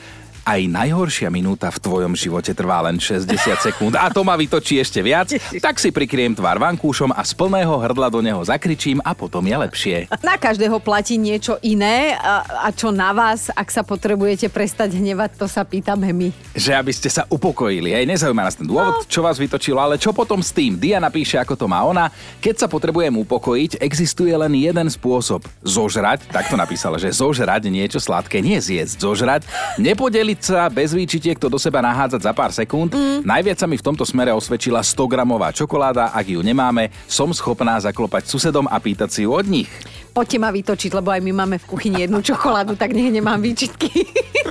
aj 0.47 0.61
najhoršia 0.71 1.27
minúta 1.27 1.67
v 1.75 1.83
tvojom 1.83 2.15
živote 2.15 2.55
trvá 2.55 2.79
len 2.87 3.03
60 3.03 3.35
sekúnd 3.59 3.99
a 3.99 4.07
to 4.15 4.23
ma 4.23 4.39
vytočí 4.39 4.79
ešte 4.79 5.03
viac, 5.03 5.35
tak 5.59 5.83
si 5.83 5.91
prikriem 5.91 6.39
tvár 6.39 6.63
vankúšom 6.63 7.11
a 7.11 7.27
z 7.27 7.35
plného 7.35 7.75
hrdla 7.75 8.07
do 8.07 8.23
neho 8.23 8.39
zakričím 8.47 9.03
a 9.03 9.11
potom 9.11 9.43
je 9.43 9.57
lepšie. 9.59 9.97
Na 10.23 10.39
každého 10.39 10.79
platí 10.79 11.19
niečo 11.19 11.59
iné 11.67 12.15
a, 12.15 12.63
a 12.63 12.69
čo 12.71 12.95
na 12.95 13.11
vás, 13.11 13.51
ak 13.51 13.67
sa 13.75 13.83
potrebujete 13.83 14.47
prestať 14.47 14.95
hnevať, 14.95 15.35
to 15.35 15.51
sa 15.51 15.67
pýtame 15.67 16.15
my. 16.15 16.31
Že 16.55 16.79
aby 16.79 16.93
ste 16.95 17.11
sa 17.11 17.27
upokojili, 17.27 17.91
hej, 17.91 18.07
nezaujíma 18.07 18.47
nás 18.47 18.55
ten 18.55 18.71
dôvod, 18.71 19.03
no. 19.03 19.11
čo 19.11 19.27
vás 19.27 19.43
vytočilo, 19.43 19.83
ale 19.83 19.99
čo 19.99 20.15
potom 20.15 20.39
s 20.39 20.55
tým? 20.55 20.79
Dia 20.79 21.03
napíše, 21.03 21.43
ako 21.43 21.59
to 21.59 21.67
má 21.67 21.83
ona. 21.83 22.07
Keď 22.39 22.55
sa 22.63 22.69
potrebujem 22.71 23.11
upokojiť, 23.19 23.83
existuje 23.83 24.31
len 24.31 24.55
jeden 24.55 24.87
spôsob. 24.87 25.43
Zožrať, 25.67 26.31
tak 26.31 26.47
to 26.47 26.55
napísala, 26.55 27.03
že 27.03 27.11
zožrať 27.11 27.67
niečo 27.67 27.99
sladké, 27.99 28.39
nie 28.39 28.63
zjesť, 28.63 29.03
zožrať, 29.03 29.43
nepodeliť 29.83 30.36
Snažiť 30.37 30.53
sa 30.53 30.68
bez 30.68 30.92
výčitiek 30.92 31.40
to 31.40 31.49
do 31.49 31.57
seba 31.57 31.81
nahádzať 31.81 32.20
za 32.20 32.33
pár 32.37 32.53
sekúnd. 32.53 32.92
Mm. 32.92 33.25
Najviac 33.25 33.57
sa 33.57 33.64
mi 33.64 33.81
v 33.81 33.87
tomto 33.88 34.05
smere 34.05 34.37
osvedčila 34.37 34.85
100 34.85 35.09
gramová 35.09 35.49
čokoláda. 35.49 36.12
Ak 36.12 36.29
ju 36.29 36.44
nemáme, 36.44 36.92
som 37.09 37.33
schopná 37.33 37.81
zaklopať 37.81 38.29
susedom 38.29 38.68
a 38.68 38.77
pýtať 38.77 39.09
si 39.09 39.20
ju 39.25 39.33
od 39.33 39.49
nich. 39.49 39.72
Poďte 40.12 40.37
ma 40.37 40.53
vytočiť, 40.53 40.92
lebo 40.92 41.09
aj 41.09 41.25
my 41.25 41.33
máme 41.33 41.57
v 41.57 41.68
kuchyni 41.72 42.05
jednu 42.05 42.20
čokoládu, 42.20 42.77
tak 42.77 42.92
nech 42.92 43.16
nemám 43.16 43.40
výčitky. 43.40 43.88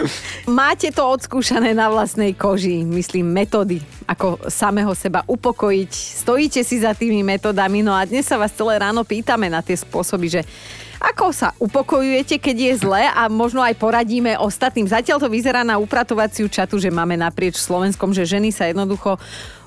Máte 0.50 0.90
to 0.90 1.06
odskúšané 1.06 1.78
na 1.78 1.86
vlastnej 1.94 2.34
koži, 2.34 2.82
myslím, 2.82 3.30
metódy, 3.30 3.78
ako 4.10 4.42
samého 4.50 4.94
seba 4.98 5.22
upokojiť. 5.30 5.92
Stojíte 6.26 6.62
si 6.66 6.82
za 6.82 6.98
tými 6.98 7.22
metodami, 7.22 7.86
no 7.86 7.94
a 7.94 8.10
dnes 8.10 8.26
sa 8.26 8.42
vás 8.42 8.54
celé 8.54 8.82
ráno 8.82 9.06
pýtame 9.06 9.54
na 9.54 9.62
tie 9.62 9.78
spôsoby, 9.78 10.34
že 10.34 10.42
ako 11.00 11.32
sa 11.36 11.52
upokojujete, 11.58 12.40
keď 12.40 12.56
je 12.56 12.74
zle 12.84 13.04
a 13.04 13.28
možno 13.28 13.64
aj 13.64 13.76
poradíme 13.78 14.36
ostatným. 14.40 14.88
Zatiaľ 14.88 15.18
to 15.22 15.30
vyzerá 15.32 15.62
na 15.64 15.80
upratovaciu 15.80 16.48
čatu, 16.48 16.80
že 16.80 16.94
máme 16.94 17.20
naprieč 17.20 17.60
Slovenskom, 17.60 18.16
že 18.16 18.28
ženy 18.28 18.52
sa 18.52 18.68
jednoducho 18.70 19.20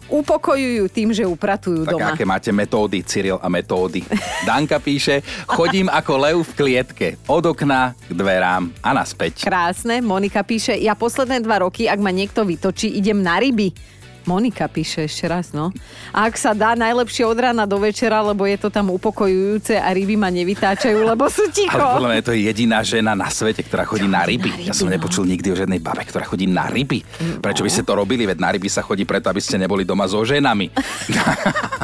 upokojujú 0.08 0.88
tým, 0.88 1.12
že 1.12 1.28
upratujú 1.28 1.84
tak 1.84 1.92
doma. 1.92 2.16
aké 2.16 2.24
máte 2.24 2.48
metódy, 2.48 3.04
Cyril 3.04 3.36
a 3.36 3.48
metódy. 3.52 4.00
Danka 4.48 4.80
píše, 4.80 5.20
chodím 5.44 5.92
ako 5.92 6.12
lev 6.16 6.36
v 6.48 6.52
klietke, 6.56 7.08
od 7.28 7.44
okna 7.44 7.92
k 8.08 8.16
dverám 8.16 8.72
a 8.80 8.90
naspäť. 8.96 9.44
Krásne, 9.44 10.00
Monika 10.00 10.40
píše, 10.40 10.72
ja 10.80 10.96
posledné 10.96 11.44
dva 11.44 11.60
roky, 11.60 11.84
ak 11.92 12.00
ma 12.00 12.08
niekto 12.08 12.48
vytočí, 12.48 12.88
idem 12.96 13.20
na 13.20 13.36
ryby. 13.36 13.97
Monika 14.28 14.68
píše 14.68 15.08
ešte 15.08 15.24
raz, 15.24 15.56
no. 15.56 15.72
A 16.12 16.28
ak 16.28 16.36
sa 16.36 16.52
dá, 16.52 16.76
najlepšie 16.76 17.24
od 17.24 17.40
rána 17.40 17.64
do 17.64 17.80
večera, 17.80 18.20
lebo 18.20 18.44
je 18.44 18.60
to 18.60 18.68
tam 18.68 18.92
upokojujúce 18.92 19.80
a 19.80 19.88
ryby 19.88 20.20
ma 20.20 20.28
nevytáčajú, 20.28 21.00
lebo 21.00 21.32
sú 21.32 21.48
ticho. 21.48 21.80
Ale 21.80 21.96
podľa 21.96 22.10
mňa 22.12 22.22
to 22.28 22.32
je 22.36 22.40
jediná 22.44 22.78
žena 22.84 23.16
na 23.16 23.32
svete, 23.32 23.64
ktorá 23.64 23.88
chodí 23.88 24.04
na 24.04 24.28
ryby. 24.28 24.52
Na 24.52 24.56
ryby 24.60 24.68
ja 24.68 24.76
som 24.76 24.86
no. 24.86 24.92
nepočul 24.92 25.24
nikdy 25.24 25.48
o 25.48 25.56
žiadnej 25.56 25.80
babe, 25.80 26.04
ktorá 26.04 26.28
chodí 26.28 26.44
na 26.44 26.68
ryby. 26.68 27.00
Prečo 27.40 27.64
by 27.64 27.70
ste 27.72 27.82
to 27.88 27.96
robili? 27.96 28.28
Veď 28.28 28.38
na 28.44 28.52
ryby 28.52 28.68
sa 28.68 28.84
chodí 28.84 29.08
preto, 29.08 29.32
aby 29.32 29.40
ste 29.40 29.56
neboli 29.56 29.88
doma 29.88 30.04
so 30.04 30.20
ženami. 30.20 30.68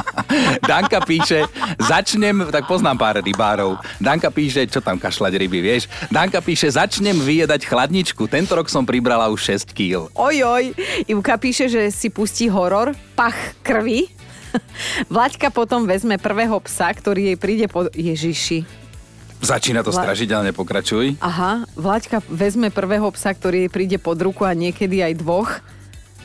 Danka 0.65 0.97
píše, 1.05 1.45
začnem, 1.77 2.49
tak 2.49 2.65
poznám 2.65 2.97
pár 2.97 3.15
rybárov. 3.21 3.77
Danka 4.01 4.33
píše, 4.33 4.65
čo 4.65 4.81
tam 4.81 4.97
kašľať 4.97 5.37
ryby, 5.37 5.59
vieš? 5.61 5.85
Danka 6.09 6.41
píše, 6.41 6.73
začnem 6.73 7.13
vyjedať 7.21 7.69
chladničku. 7.69 8.25
Tento 8.25 8.57
rok 8.57 8.65
som 8.65 8.81
pribrala 8.81 9.29
už 9.29 9.61
6 9.61 9.77
kg. 9.77 10.09
Ojoj, 10.17 10.73
Ivka 11.05 11.37
píše, 11.37 11.69
že 11.69 11.93
si 11.93 12.09
pustí 12.09 12.49
horor, 12.49 12.97
pach 13.13 13.37
krvi. 13.61 14.09
Vlaďka 15.13 15.53
potom 15.53 15.85
vezme 15.85 16.17
prvého 16.17 16.57
psa, 16.65 16.89
ktorý 16.89 17.33
jej 17.33 17.37
príde 17.37 17.65
po... 17.69 17.85
Ježiši, 17.93 18.85
Začína 19.45 19.85
to 19.85 19.93
Vla... 19.93 20.09
strašidelne, 20.09 20.49
pokračuj. 20.57 21.21
Aha, 21.21 21.69
Vlaďka 21.77 22.25
vezme 22.25 22.73
prvého 22.73 23.05
psa, 23.13 23.29
ktorý 23.37 23.67
jej 23.67 23.71
príde 23.71 23.97
pod 24.01 24.17
ruku 24.17 24.41
a 24.41 24.57
niekedy 24.57 25.05
aj 25.05 25.21
dvoch 25.21 25.61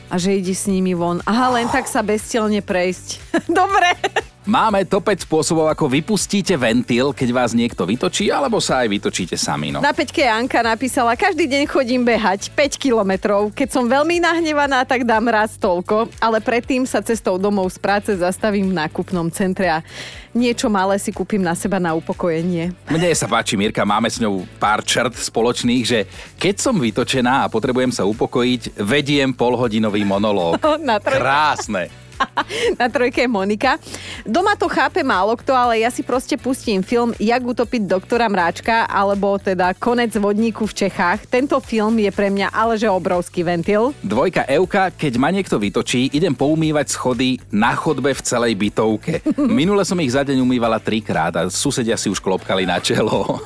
a 0.09 0.17
že 0.17 0.35
ide 0.35 0.57
s 0.57 0.65
nimi 0.65 0.97
von. 0.97 1.21
Aha, 1.23 1.53
len 1.53 1.69
tak 1.69 1.85
sa 1.85 2.01
bezcielne 2.01 2.65
prejsť. 2.65 3.21
Dobre. 3.61 3.93
Máme 4.41 4.81
to 4.89 4.97
5 4.97 5.29
spôsobov, 5.29 5.69
ako 5.69 5.85
vypustíte 5.85 6.57
ventil, 6.57 7.13
keď 7.13 7.29
vás 7.29 7.53
niekto 7.53 7.85
vytočí, 7.85 8.33
alebo 8.33 8.57
sa 8.57 8.81
aj 8.81 8.89
vytočíte 8.89 9.37
sami. 9.37 9.69
No. 9.69 9.85
Na 9.85 9.93
peťke 9.93 10.25
Anka 10.25 10.65
napísala, 10.65 11.13
každý 11.13 11.45
deň 11.45 11.69
chodím 11.69 12.01
behať 12.01 12.49
5 12.49 12.73
kilometrov. 12.81 13.53
Keď 13.53 13.69
som 13.69 13.85
veľmi 13.85 14.17
nahnevaná, 14.17 14.81
tak 14.81 15.05
dám 15.05 15.29
raz 15.29 15.61
toľko, 15.61 16.09
ale 16.17 16.41
predtým 16.41 16.89
sa 16.89 17.05
cestou 17.05 17.37
domov 17.37 17.69
z 17.69 17.77
práce 17.77 18.09
zastavím 18.17 18.73
v 18.73 18.81
nákupnom 18.81 19.29
centre 19.29 19.69
a 19.69 19.85
niečo 20.33 20.73
malé 20.73 20.97
si 20.97 21.13
kúpim 21.13 21.45
na 21.45 21.53
seba 21.53 21.77
na 21.77 21.93
upokojenie. 21.93 22.73
Mne 22.89 23.13
sa 23.13 23.29
páči, 23.29 23.53
Mirka, 23.53 23.85
máme 23.85 24.09
s 24.09 24.17
ňou 24.17 24.49
pár 24.57 24.81
črt 24.81 25.21
spoločných, 25.21 25.83
že 25.85 26.09
keď 26.41 26.55
som 26.57 26.81
vytočená 26.81 27.45
a 27.45 27.51
potrebujem 27.51 27.93
sa 27.93 28.09
upokojiť, 28.09 28.81
vediem 28.81 29.37
polhodinový 29.37 30.01
monológ. 30.01 30.57
Krásne. 31.05 31.93
na 32.79 32.87
trojke 32.89 33.21
je 33.25 33.29
Monika. 33.29 33.77
Doma 34.25 34.55
to 34.57 34.69
chápe 34.69 35.01
málo 35.01 35.33
kto, 35.37 35.53
ale 35.53 35.81
ja 35.81 35.89
si 35.89 36.05
proste 36.05 36.37
pustím 36.37 36.81
film 36.85 37.13
Jak 37.17 37.41
utopiť 37.43 37.87
doktora 37.87 38.29
Mráčka, 38.29 38.85
alebo 38.85 39.37
teda 39.41 39.73
Konec 39.77 40.13
vodníku 40.17 40.67
v 40.67 40.87
Čechách. 40.87 41.27
Tento 41.27 41.57
film 41.63 41.97
je 42.01 42.11
pre 42.13 42.29
mňa 42.29 42.53
ale 42.53 42.77
že 42.77 42.89
obrovský 42.89 43.45
ventil. 43.45 43.93
Dvojka 44.03 44.45
Euka, 44.49 44.91
keď 44.93 45.13
ma 45.17 45.29
niekto 45.33 45.57
vytočí, 45.57 46.11
idem 46.11 46.33
poumývať 46.35 46.93
schody 46.93 47.39
na 47.49 47.73
chodbe 47.73 48.13
v 48.13 48.21
celej 48.21 48.53
bytovke. 48.57 49.21
Minule 49.37 49.83
som 49.87 49.97
ich 49.99 50.13
za 50.13 50.25
deň 50.25 50.37
umývala 50.41 50.77
trikrát 50.81 51.33
a 51.37 51.49
susedia 51.49 51.97
si 51.97 52.09
už 52.09 52.19
klopkali 52.21 52.65
na 52.65 52.77
čelo. 52.81 53.39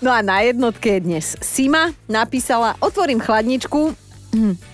No 0.00 0.10
a 0.10 0.20
na 0.20 0.44
jednotke 0.44 0.98
je 0.98 1.00
dnes 1.00 1.26
Sima 1.40 1.92
napísala, 2.08 2.76
otvorím 2.80 3.20
chladničku, 3.20 3.94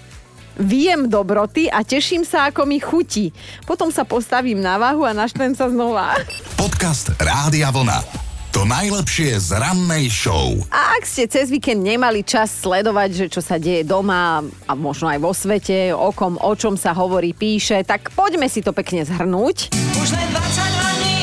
Viem 0.60 1.08
dobroty 1.08 1.72
a 1.72 1.80
teším 1.80 2.20
sa, 2.20 2.52
ako 2.52 2.68
mi 2.68 2.76
chutí. 2.76 3.32
Potom 3.64 3.88
sa 3.88 4.04
postavím 4.04 4.60
na 4.60 4.76
váhu 4.76 5.08
a 5.08 5.16
naštvem 5.16 5.56
sa 5.56 5.72
znova. 5.72 6.20
Podcast 6.60 7.16
Rádia 7.16 7.72
Vlna. 7.72 8.04
To 8.52 8.68
najlepšie 8.68 9.40
z 9.40 9.56
rannej 9.56 10.12
show. 10.12 10.52
A 10.68 11.00
ak 11.00 11.08
ste 11.08 11.24
cez 11.30 11.48
víkend 11.48 11.80
nemali 11.80 12.20
čas 12.26 12.52
sledovať, 12.60 13.08
že 13.14 13.26
čo 13.32 13.40
sa 13.40 13.56
deje 13.56 13.88
doma 13.88 14.44
a 14.68 14.72
možno 14.76 15.08
aj 15.08 15.18
vo 15.22 15.32
svete, 15.32 15.96
o 15.96 16.12
kom, 16.12 16.36
o 16.36 16.52
čom 16.52 16.76
sa 16.76 16.92
hovorí, 16.92 17.32
píše, 17.32 17.80
tak 17.86 18.12
poďme 18.12 18.50
si 18.50 18.60
to 18.60 18.76
pekne 18.76 19.06
zhrnúť. 19.06 19.72
Už 19.96 20.08
len 20.12 20.28
22 20.34 20.98
dní, 20.98 21.20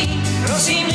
prosím 0.48 0.87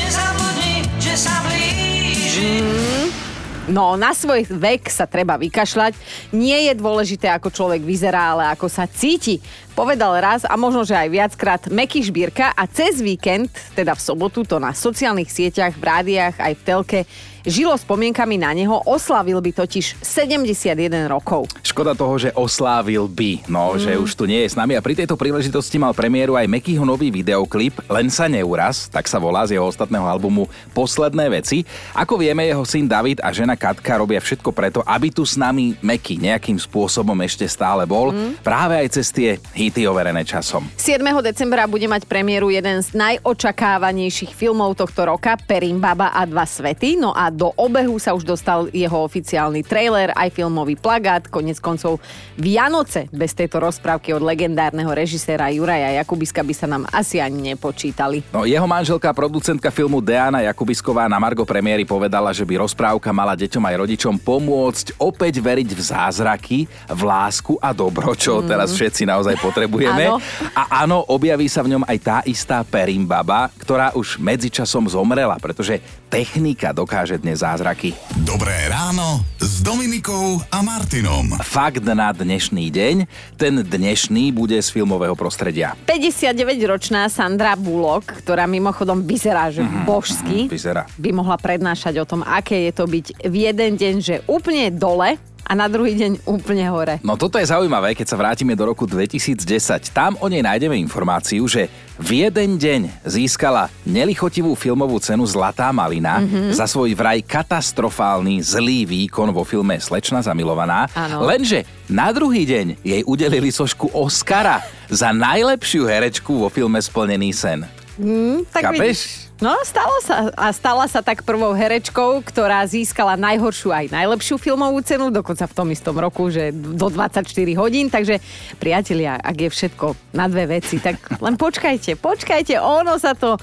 No, 3.71 3.95
na 3.95 4.11
svoj 4.11 4.43
vek 4.51 4.91
sa 4.91 5.07
treba 5.07 5.39
vykašľať. 5.39 5.95
Nie 6.35 6.67
je 6.67 6.75
dôležité, 6.75 7.31
ako 7.31 7.55
človek 7.55 7.87
vyzerá, 7.87 8.35
ale 8.35 8.51
ako 8.51 8.67
sa 8.67 8.91
cíti. 8.91 9.39
Povedal 9.79 10.19
raz 10.19 10.43
a 10.43 10.59
možno, 10.59 10.83
že 10.83 10.99
aj 10.99 11.09
viackrát 11.15 11.63
Meky 11.71 12.03
Žbírka 12.03 12.51
a 12.59 12.67
cez 12.67 12.99
víkend, 12.99 13.55
teda 13.79 13.95
v 13.95 14.03
sobotu, 14.03 14.43
to 14.43 14.59
na 14.59 14.75
sociálnych 14.75 15.31
sieťach, 15.31 15.79
v 15.79 15.85
rádiách, 15.87 16.43
aj 16.43 16.53
v 16.59 16.63
telke, 16.67 17.01
žilo 17.47 17.75
spomienkami 17.75 18.39
na 18.39 18.55
neho, 18.55 18.79
oslavil 18.87 19.43
by 19.43 19.51
totiž 19.51 19.99
71 19.99 21.11
rokov. 21.11 21.51
Škoda 21.67 21.97
toho, 21.97 22.15
že 22.19 22.31
oslávil 22.37 23.11
by, 23.11 23.51
no, 23.51 23.75
mm. 23.75 23.79
že 23.83 23.91
už 23.99 24.15
tu 24.15 24.25
nie 24.29 24.47
je 24.47 24.55
s 24.55 24.59
nami 24.59 24.79
a 24.79 24.85
pri 24.85 25.03
tejto 25.03 25.19
príležitosti 25.19 25.81
mal 25.81 25.97
premiéru 25.97 26.39
aj 26.39 26.47
Mekyho 26.47 26.87
nový 26.87 27.11
videoklip 27.11 27.83
Len 27.91 28.07
sa 28.13 28.31
neuraz, 28.31 28.87
tak 28.87 29.11
sa 29.11 29.19
volá 29.19 29.43
z 29.49 29.59
jeho 29.59 29.67
ostatného 29.67 30.07
albumu 30.07 30.47
Posledné 30.77 31.27
veci. 31.33 31.67
Ako 31.97 32.21
vieme, 32.21 32.47
jeho 32.47 32.63
syn 32.63 32.87
David 32.87 33.19
a 33.25 33.35
žena 33.35 33.59
Katka 33.59 33.99
robia 33.99 34.23
všetko 34.23 34.55
preto, 34.55 34.81
aby 34.87 35.11
tu 35.11 35.27
s 35.27 35.35
nami 35.35 35.75
Meky 35.83 36.23
nejakým 36.23 36.61
spôsobom 36.61 37.17
ešte 37.25 37.49
stále 37.49 37.89
bol, 37.89 38.15
mm. 38.15 38.45
práve 38.45 38.79
aj 38.79 38.89
cez 39.01 39.07
tie 39.11 39.31
hity 39.57 39.89
overené 39.89 40.23
časom. 40.23 40.69
7. 40.77 41.01
decembra 41.25 41.67
bude 41.67 41.89
mať 41.89 42.07
premiéru 42.07 42.53
jeden 42.53 42.79
z 42.85 42.93
najočakávanejších 42.95 44.37
filmov 44.37 44.77
tohto 44.77 45.09
roka, 45.09 45.35
Perimbaba 45.41 46.13
a 46.13 46.23
dva 46.29 46.45
svety. 46.45 47.01
No 47.01 47.17
a 47.17 47.32
do 47.33 47.51
obehu 47.57 47.97
sa 47.97 48.13
už 48.13 48.29
dostal 48.29 48.69
jeho 48.71 49.01
oficiálny 49.03 49.65
trailer, 49.65 50.13
aj 50.13 50.31
filmový 50.31 50.77
plagát, 50.77 51.27
konec 51.27 51.59
koncov 51.59 51.99
Vianoce 52.37 53.09
bez 53.09 53.33
tejto 53.33 53.59
rozprávky 53.59 54.13
od 54.13 54.23
legendárneho 54.23 54.93
režiséra 54.93 55.49
Juraja 55.49 55.97
Jakubiska 56.05 56.45
by 56.45 56.55
sa 56.55 56.67
nám 56.69 56.85
asi 56.93 57.19
ani 57.19 57.53
nepočítali. 57.53 58.21
No, 58.31 58.45
jeho 58.45 58.69
manželka, 58.69 59.11
producentka 59.17 59.73
filmu 59.73 60.05
Deana 60.05 60.45
Jakubisková 60.45 61.09
na 61.09 61.17
Margo 61.17 61.49
premiéry 61.49 61.89
povedala, 61.89 62.31
že 62.37 62.45
by 62.45 62.61
rozprávka 62.61 63.09
mala 63.11 63.33
deťom 63.33 63.65
aj 63.65 63.75
rodičom 63.89 64.15
pomôcť 64.21 65.01
opäť 65.01 65.41
veriť 65.41 65.69
v 65.73 65.81
zázraky, 65.81 66.59
v 66.69 67.03
lásku 67.03 67.57
a 67.57 67.73
dobro, 67.73 68.13
čo 68.13 68.41
mm. 68.41 68.47
teraz 68.47 68.69
všetci 68.77 69.09
naozaj 69.09 69.41
potrebujeme. 69.41 70.13
Áno. 70.13 70.21
A 70.53 70.85
áno, 70.85 71.01
objaví 71.09 71.49
sa 71.49 71.65
v 71.65 71.79
ňom 71.79 71.89
aj 71.89 71.99
tá 72.03 72.17
istá 72.29 72.61
Perimbaba, 72.67 73.49
ktorá 73.57 73.95
už 73.97 74.21
medzičasom 74.21 74.85
zomrela, 74.91 75.39
pretože 75.39 75.81
technika 76.13 76.77
dokáže 76.77 77.17
dnes 77.23 77.39
zázraky. 77.39 77.95
Dobré 78.19 78.67
ráno 78.67 79.23
s 79.39 79.63
Dominikou 79.63 80.43
a 80.45 80.59
Martinom. 80.59 81.31
Fakt 81.41 81.79
na 81.81 82.11
dnešný 82.11 82.67
deň, 82.69 82.97
ten 83.39 83.63
dnešný 83.63 84.31
bude 84.31 84.59
z 84.59 84.69
filmového 84.69 85.15
prostredia. 85.15 85.79
59-ročná 85.87 87.07
Sandra 87.07 87.55
Bullock, 87.55 88.19
ktorá 88.19 88.45
mimochodom 88.45 89.01
vyzerá, 89.01 89.49
že 89.49 89.63
Mhm, 89.63 89.87
božsky, 89.87 90.39
mhm, 90.45 90.51
vyzerá. 90.51 90.83
by 90.93 91.11
mohla 91.13 91.39
prednášať 91.39 91.95
o 91.97 92.05
tom, 92.05 92.21
aké 92.21 92.67
je 92.67 92.73
to 92.75 92.85
byť 92.85 93.07
v 93.23 93.35
jeden 93.41 93.73
deň, 93.77 93.95
že 93.97 94.15
úplne 94.27 94.69
dole 94.69 95.15
a 95.43 95.53
na 95.53 95.67
druhý 95.67 95.93
deň 95.93 96.25
úplne 96.25 96.65
hore. 96.65 96.97
No 97.01 97.15
toto 97.15 97.37
je 97.37 97.45
zaujímavé, 97.45 97.93
keď 97.93 98.07
sa 98.07 98.17
vrátime 98.17 98.53
do 98.53 98.65
roku 98.65 98.85
2010. 98.85 99.43
Tam 99.91 100.15
o 100.17 100.27
nej 100.27 100.41
nájdeme 100.41 100.75
informáciu, 100.77 101.45
že 101.45 101.67
v 101.95 102.23
jeden 102.23 102.57
deň 102.57 103.03
získala 103.03 103.67
nelichotivú 103.83 104.55
filmovú 104.55 104.97
cenu 104.97 105.23
Zlatá 105.23 105.69
malina 105.69 106.19
Mhm. 106.19 106.53
za 106.53 106.65
svoj 106.65 106.93
vraj 106.93 107.21
katastrofálny 107.23 108.41
zlý 108.41 108.85
výkon 108.85 109.31
vo 109.31 109.43
filme 109.43 109.77
Slečna 109.77 110.21
zamilovaná. 110.21 110.87
Áno. 110.93 111.23
Lenže 111.23 111.63
na 111.87 112.09
druhý 112.09 112.43
deň 112.43 112.67
jej 112.81 113.03
udelili 113.03 113.49
sošku 113.49 113.91
Oscara 113.93 114.61
za 114.87 115.11
najlepšiu 115.11 115.85
herečku 115.85 116.37
vo 116.37 116.49
filme 116.49 116.79
Splnený 116.79 117.31
sen. 117.31 117.65
Hm, 117.95 118.49
tak 118.49 118.63
Chápeš? 118.65 118.81
vidíš. 118.81 119.32
No, 119.43 119.59
stalo 119.67 119.99
sa. 120.07 120.31
A 120.39 120.55
stala 120.55 120.87
sa 120.87 121.03
tak 121.03 121.27
prvou 121.27 121.51
herečkou, 121.51 122.23
ktorá 122.23 122.63
získala 122.63 123.19
najhoršiu 123.19 123.75
aj 123.75 123.91
najlepšiu 123.91 124.39
filmovú 124.39 124.79
cenu, 124.87 125.11
dokonca 125.11 125.51
v 125.51 125.57
tom 125.59 125.67
istom 125.75 125.99
roku, 125.99 126.31
že 126.31 126.55
do 126.55 126.87
24 126.87 127.27
hodín. 127.59 127.91
Takže, 127.91 128.23
priatelia, 128.63 129.19
ak 129.19 129.37
je 129.43 129.49
všetko 129.51 130.15
na 130.15 130.31
dve 130.31 130.63
veci, 130.63 130.79
tak 130.79 131.03
len 131.19 131.35
počkajte, 131.35 131.99
počkajte, 131.99 132.55
ono 132.63 133.03
sa 133.03 133.19
to 133.19 133.35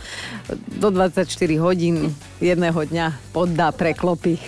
do 0.71 0.87
24 0.87 1.27
hodín 1.59 2.15
jedného 2.39 2.79
dňa 2.79 3.35
poddá 3.35 3.75
preklopy. 3.75 4.39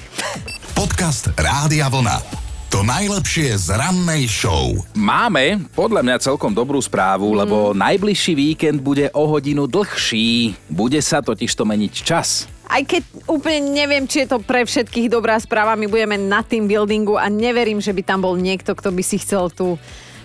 Podcast 0.72 1.36
Rádia 1.36 1.92
Vlna. 1.92 2.41
To 2.82 2.90
najlepšie 2.90 3.62
z 3.62 3.78
rannej 3.78 4.26
show. 4.26 4.74
Máme 4.98 5.70
podľa 5.78 6.02
mňa 6.02 6.18
celkom 6.18 6.50
dobrú 6.50 6.82
správu, 6.82 7.30
lebo 7.38 7.78
najbližší 7.78 8.34
víkend 8.34 8.82
bude 8.82 9.06
o 9.14 9.30
hodinu 9.30 9.70
dlhší. 9.70 10.58
Bude 10.66 10.98
sa 11.06 11.22
totiž 11.22 11.54
to 11.54 11.62
meniť 11.62 11.94
čas. 12.02 12.50
Aj 12.66 12.82
keď 12.82 13.06
úplne 13.30 13.70
neviem, 13.70 14.10
či 14.10 14.26
je 14.26 14.34
to 14.34 14.42
pre 14.42 14.66
všetkých 14.66 15.14
dobrá 15.14 15.38
správa, 15.38 15.78
my 15.78 15.86
budeme 15.86 16.18
na 16.18 16.42
tým 16.42 16.66
buildingu 16.66 17.22
a 17.22 17.30
neverím, 17.30 17.78
že 17.78 17.94
by 17.94 18.02
tam 18.02 18.26
bol 18.26 18.34
niekto, 18.34 18.74
kto 18.74 18.90
by 18.90 19.06
si 19.06 19.22
chcel 19.22 19.54
tu 19.54 19.78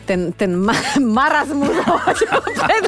ten, 0.08 0.32
ten 0.32 0.56
ma- 0.56 0.96
marazmus. 1.20 1.76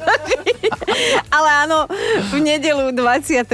Ale 1.36 1.68
áno, 1.68 1.84
v 2.32 2.40
nedelu 2.40 2.88
29. 2.96 3.52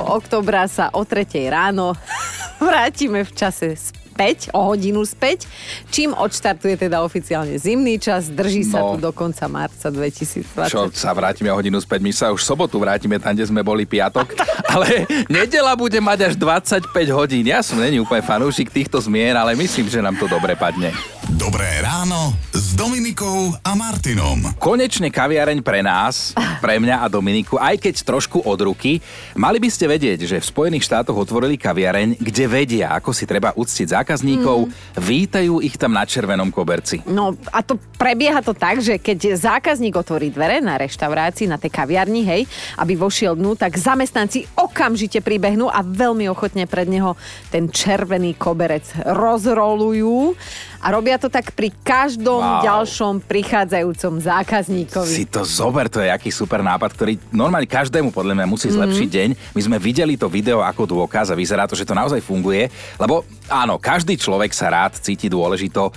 oktobra 0.00 0.64
sa 0.64 0.88
o 0.96 1.04
3. 1.04 1.28
ráno 1.52 1.92
vrátime 2.56 3.20
v 3.20 3.32
čase 3.36 3.76
späť, 3.76 4.05
o 4.50 4.60
hodinu 4.66 5.04
späť, 5.04 5.44
čím 5.88 6.10
odštartuje 6.10 6.76
teda 6.78 7.00
oficiálne 7.00 7.54
zimný 7.54 7.96
čas, 7.96 8.26
drží 8.26 8.64
sa 8.64 8.78
No. 8.78 8.96
tu 8.96 9.02
do 9.02 9.10
konca 9.10 9.44
marca 9.46 9.88
2020. 9.88 10.66
Čo 10.66 10.88
sa 10.90 11.12
vrátime 11.12 11.48
o 11.48 11.56
hodinu 11.56 11.76
späť, 11.76 12.00
my 12.00 12.10
sa 12.10 12.26
už 12.30 12.40
v 12.40 12.46
sobotu 12.46 12.76
vrátime 12.76 13.16
tam, 13.16 13.32
kde 13.32 13.44
sme 13.44 13.60
boli 13.60 13.84
piatok, 13.84 14.32
ale 14.72 15.04
nedela 15.26 15.72
bude 15.72 15.96
mať 15.96 16.18
až 16.26 16.34
25 16.34 16.88
hodín. 17.10 17.44
Ja 17.44 17.60
som 17.60 17.76
není 17.76 17.96
úplne 17.96 18.20
fanúšik 18.20 18.68
týchto 18.68 18.98
zmien, 18.98 19.32
ale 19.32 19.52
myslím, 19.54 19.86
že 19.86 20.00
nám 20.00 20.14
to 20.14 20.26
dobre 20.26 20.54
padne. 20.54 20.92
Dobré 21.34 21.82
ráno 21.82 22.38
s 22.54 22.78
Dominikou 22.78 23.50
a 23.66 23.74
Martinom. 23.74 24.46
Konečne 24.62 25.10
kaviareň 25.10 25.58
pre 25.58 25.82
nás, 25.82 26.30
pre 26.62 26.78
mňa 26.78 27.02
a 27.02 27.10
Dominiku, 27.10 27.58
aj 27.58 27.82
keď 27.82 28.06
trošku 28.06 28.46
od 28.46 28.54
ruky. 28.62 29.02
Mali 29.34 29.58
by 29.58 29.66
ste 29.66 29.90
vedieť, 29.90 30.22
že 30.22 30.38
v 30.38 30.46
Spojených 30.46 30.86
štátoch 30.86 31.18
otvorili 31.18 31.58
kaviareň, 31.58 32.22
kde 32.22 32.44
vedia, 32.46 32.94
ako 32.94 33.10
si 33.10 33.26
treba 33.26 33.50
uctiť 33.58 33.98
zákazníkov, 33.98 34.70
vítajú 35.02 35.58
ich 35.66 35.74
tam 35.74 35.98
na 35.98 36.06
červenom 36.06 36.54
koberci. 36.54 37.02
No 37.10 37.34
a 37.50 37.58
to 37.58 37.74
prebieha 37.98 38.38
to 38.38 38.54
tak, 38.54 38.78
že 38.78 38.94
keď 39.02 39.34
zákazník 39.34 39.98
otvorí 39.98 40.30
dvere 40.30 40.62
na 40.62 40.78
reštaurácii, 40.78 41.50
na 41.50 41.58
tej 41.58 41.74
kaviarni, 41.74 42.22
hej, 42.22 42.46
aby 42.78 42.94
vošiel 42.94 43.34
dnu, 43.34 43.58
tak 43.58 43.74
zamestnanci 43.74 44.46
okamžite 44.54 45.18
pribehnú 45.26 45.66
a 45.66 45.82
veľmi 45.82 46.30
ochotne 46.30 46.70
pred 46.70 46.86
neho 46.86 47.18
ten 47.50 47.66
červený 47.66 48.38
koberec 48.38 48.86
rozrolujú 49.02 50.38
a 50.86 50.88
robia 50.88 51.16
to 51.16 51.26
tak 51.26 51.50
pri 51.50 51.74
každom 51.76 52.38
Wow. 52.38 52.62
ďalšom 52.62 53.14
prichádzajúcom 53.20 54.22
zákazníkovi. 54.22 55.10
Si 55.10 55.26
to 55.26 55.42
zober, 55.42 55.86
to 55.86 55.98
je 55.98 56.06
aký 56.06 56.30
super 56.30 56.60
nápad, 56.60 56.94
ktorý 56.94 57.18
normálne 57.28 57.66
každému 57.66 58.08
podľa 58.08 58.34
mňa 58.34 58.46
Mhm. 58.46 58.52
musí 58.52 58.68
zlepšiť 58.68 59.08
deň. 59.08 59.28
My 59.50 59.60
sme 59.60 59.76
videli 59.76 60.14
to 60.14 60.28
video 60.28 60.62
ako 60.62 60.86
dôkaz 60.86 61.28
a 61.28 61.34
vyzerá 61.34 61.66
to, 61.66 61.74
že 61.74 61.82
to 61.82 61.92
naozaj 61.92 62.20
funguje, 62.20 62.70
lebo 62.96 63.20
áno, 63.46 63.76
každý 63.76 64.14
človek 64.14 64.50
sa 64.50 64.70
rád 64.70 64.94
cíti 64.96 65.26
dôležito, 65.26 65.90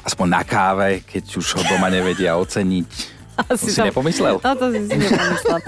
aspoň 0.00 0.26
na 0.28 0.42
káve, 0.42 1.00
keď 1.02 1.24
už 1.32 1.46
ho 1.54 1.62
doma 1.66 1.86
nevedia 1.86 2.34
oceniť. 2.34 2.90
To 3.34 3.58
si 3.58 3.74
to- 3.74 3.82
nepomyslel? 3.84 4.38
No 4.38 4.54
to 4.54 4.70
si 4.70 4.86
si 4.86 4.94
nepomyslel. 4.94 5.58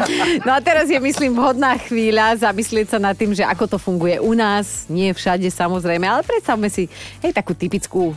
No 0.43 0.55
a 0.55 0.61
teraz 0.61 0.87
je, 0.87 0.95
myslím, 0.97 1.35
vhodná 1.35 1.75
chvíľa 1.77 2.39
zamyslieť 2.41 2.95
sa 2.95 2.99
nad 3.01 3.11
tým, 3.13 3.35
že 3.35 3.43
ako 3.43 3.67
to 3.67 3.77
funguje 3.77 4.17
u 4.17 4.33
nás, 4.33 4.87
nie 4.87 5.11
všade 5.11 5.51
samozrejme, 5.51 6.07
ale 6.07 6.23
predstavme 6.23 6.71
si 6.71 6.87
hej, 7.19 7.35
takú 7.35 7.53
typickú 7.53 8.15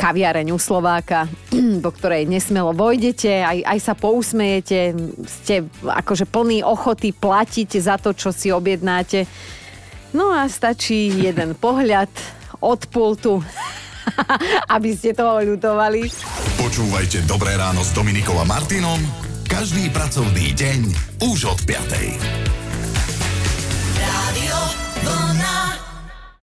kaviareň 0.00 0.56
u 0.56 0.58
Slováka, 0.58 1.28
do 1.84 1.90
ktorej 1.92 2.24
nesmelo 2.24 2.72
vojdete, 2.72 3.44
aj, 3.44 3.58
aj 3.68 3.78
sa 3.84 3.92
pousmejete, 3.92 4.96
ste 5.28 5.68
akože 5.84 6.24
plní 6.24 6.64
ochoty 6.64 7.12
platiť 7.12 7.76
za 7.76 8.00
to, 8.00 8.16
čo 8.16 8.32
si 8.32 8.48
objednáte. 8.48 9.28
No 10.16 10.32
a 10.32 10.48
stačí 10.48 11.12
jeden 11.12 11.52
pohľad 11.64 12.08
od 12.64 12.80
pultu, 12.88 13.44
aby 14.74 14.90
ste 14.96 15.12
toho 15.12 15.44
ľutovali. 15.44 16.08
Počúvajte 16.56 17.28
Dobré 17.28 17.60
ráno 17.60 17.84
s 17.84 17.92
Dominikou 17.92 18.40
a 18.40 18.48
Martinom 18.48 19.28
každý 19.50 19.90
pracovný 19.90 20.54
deň 20.54 20.80
už 21.26 21.50
od 21.50 21.60
5. 21.66 22.59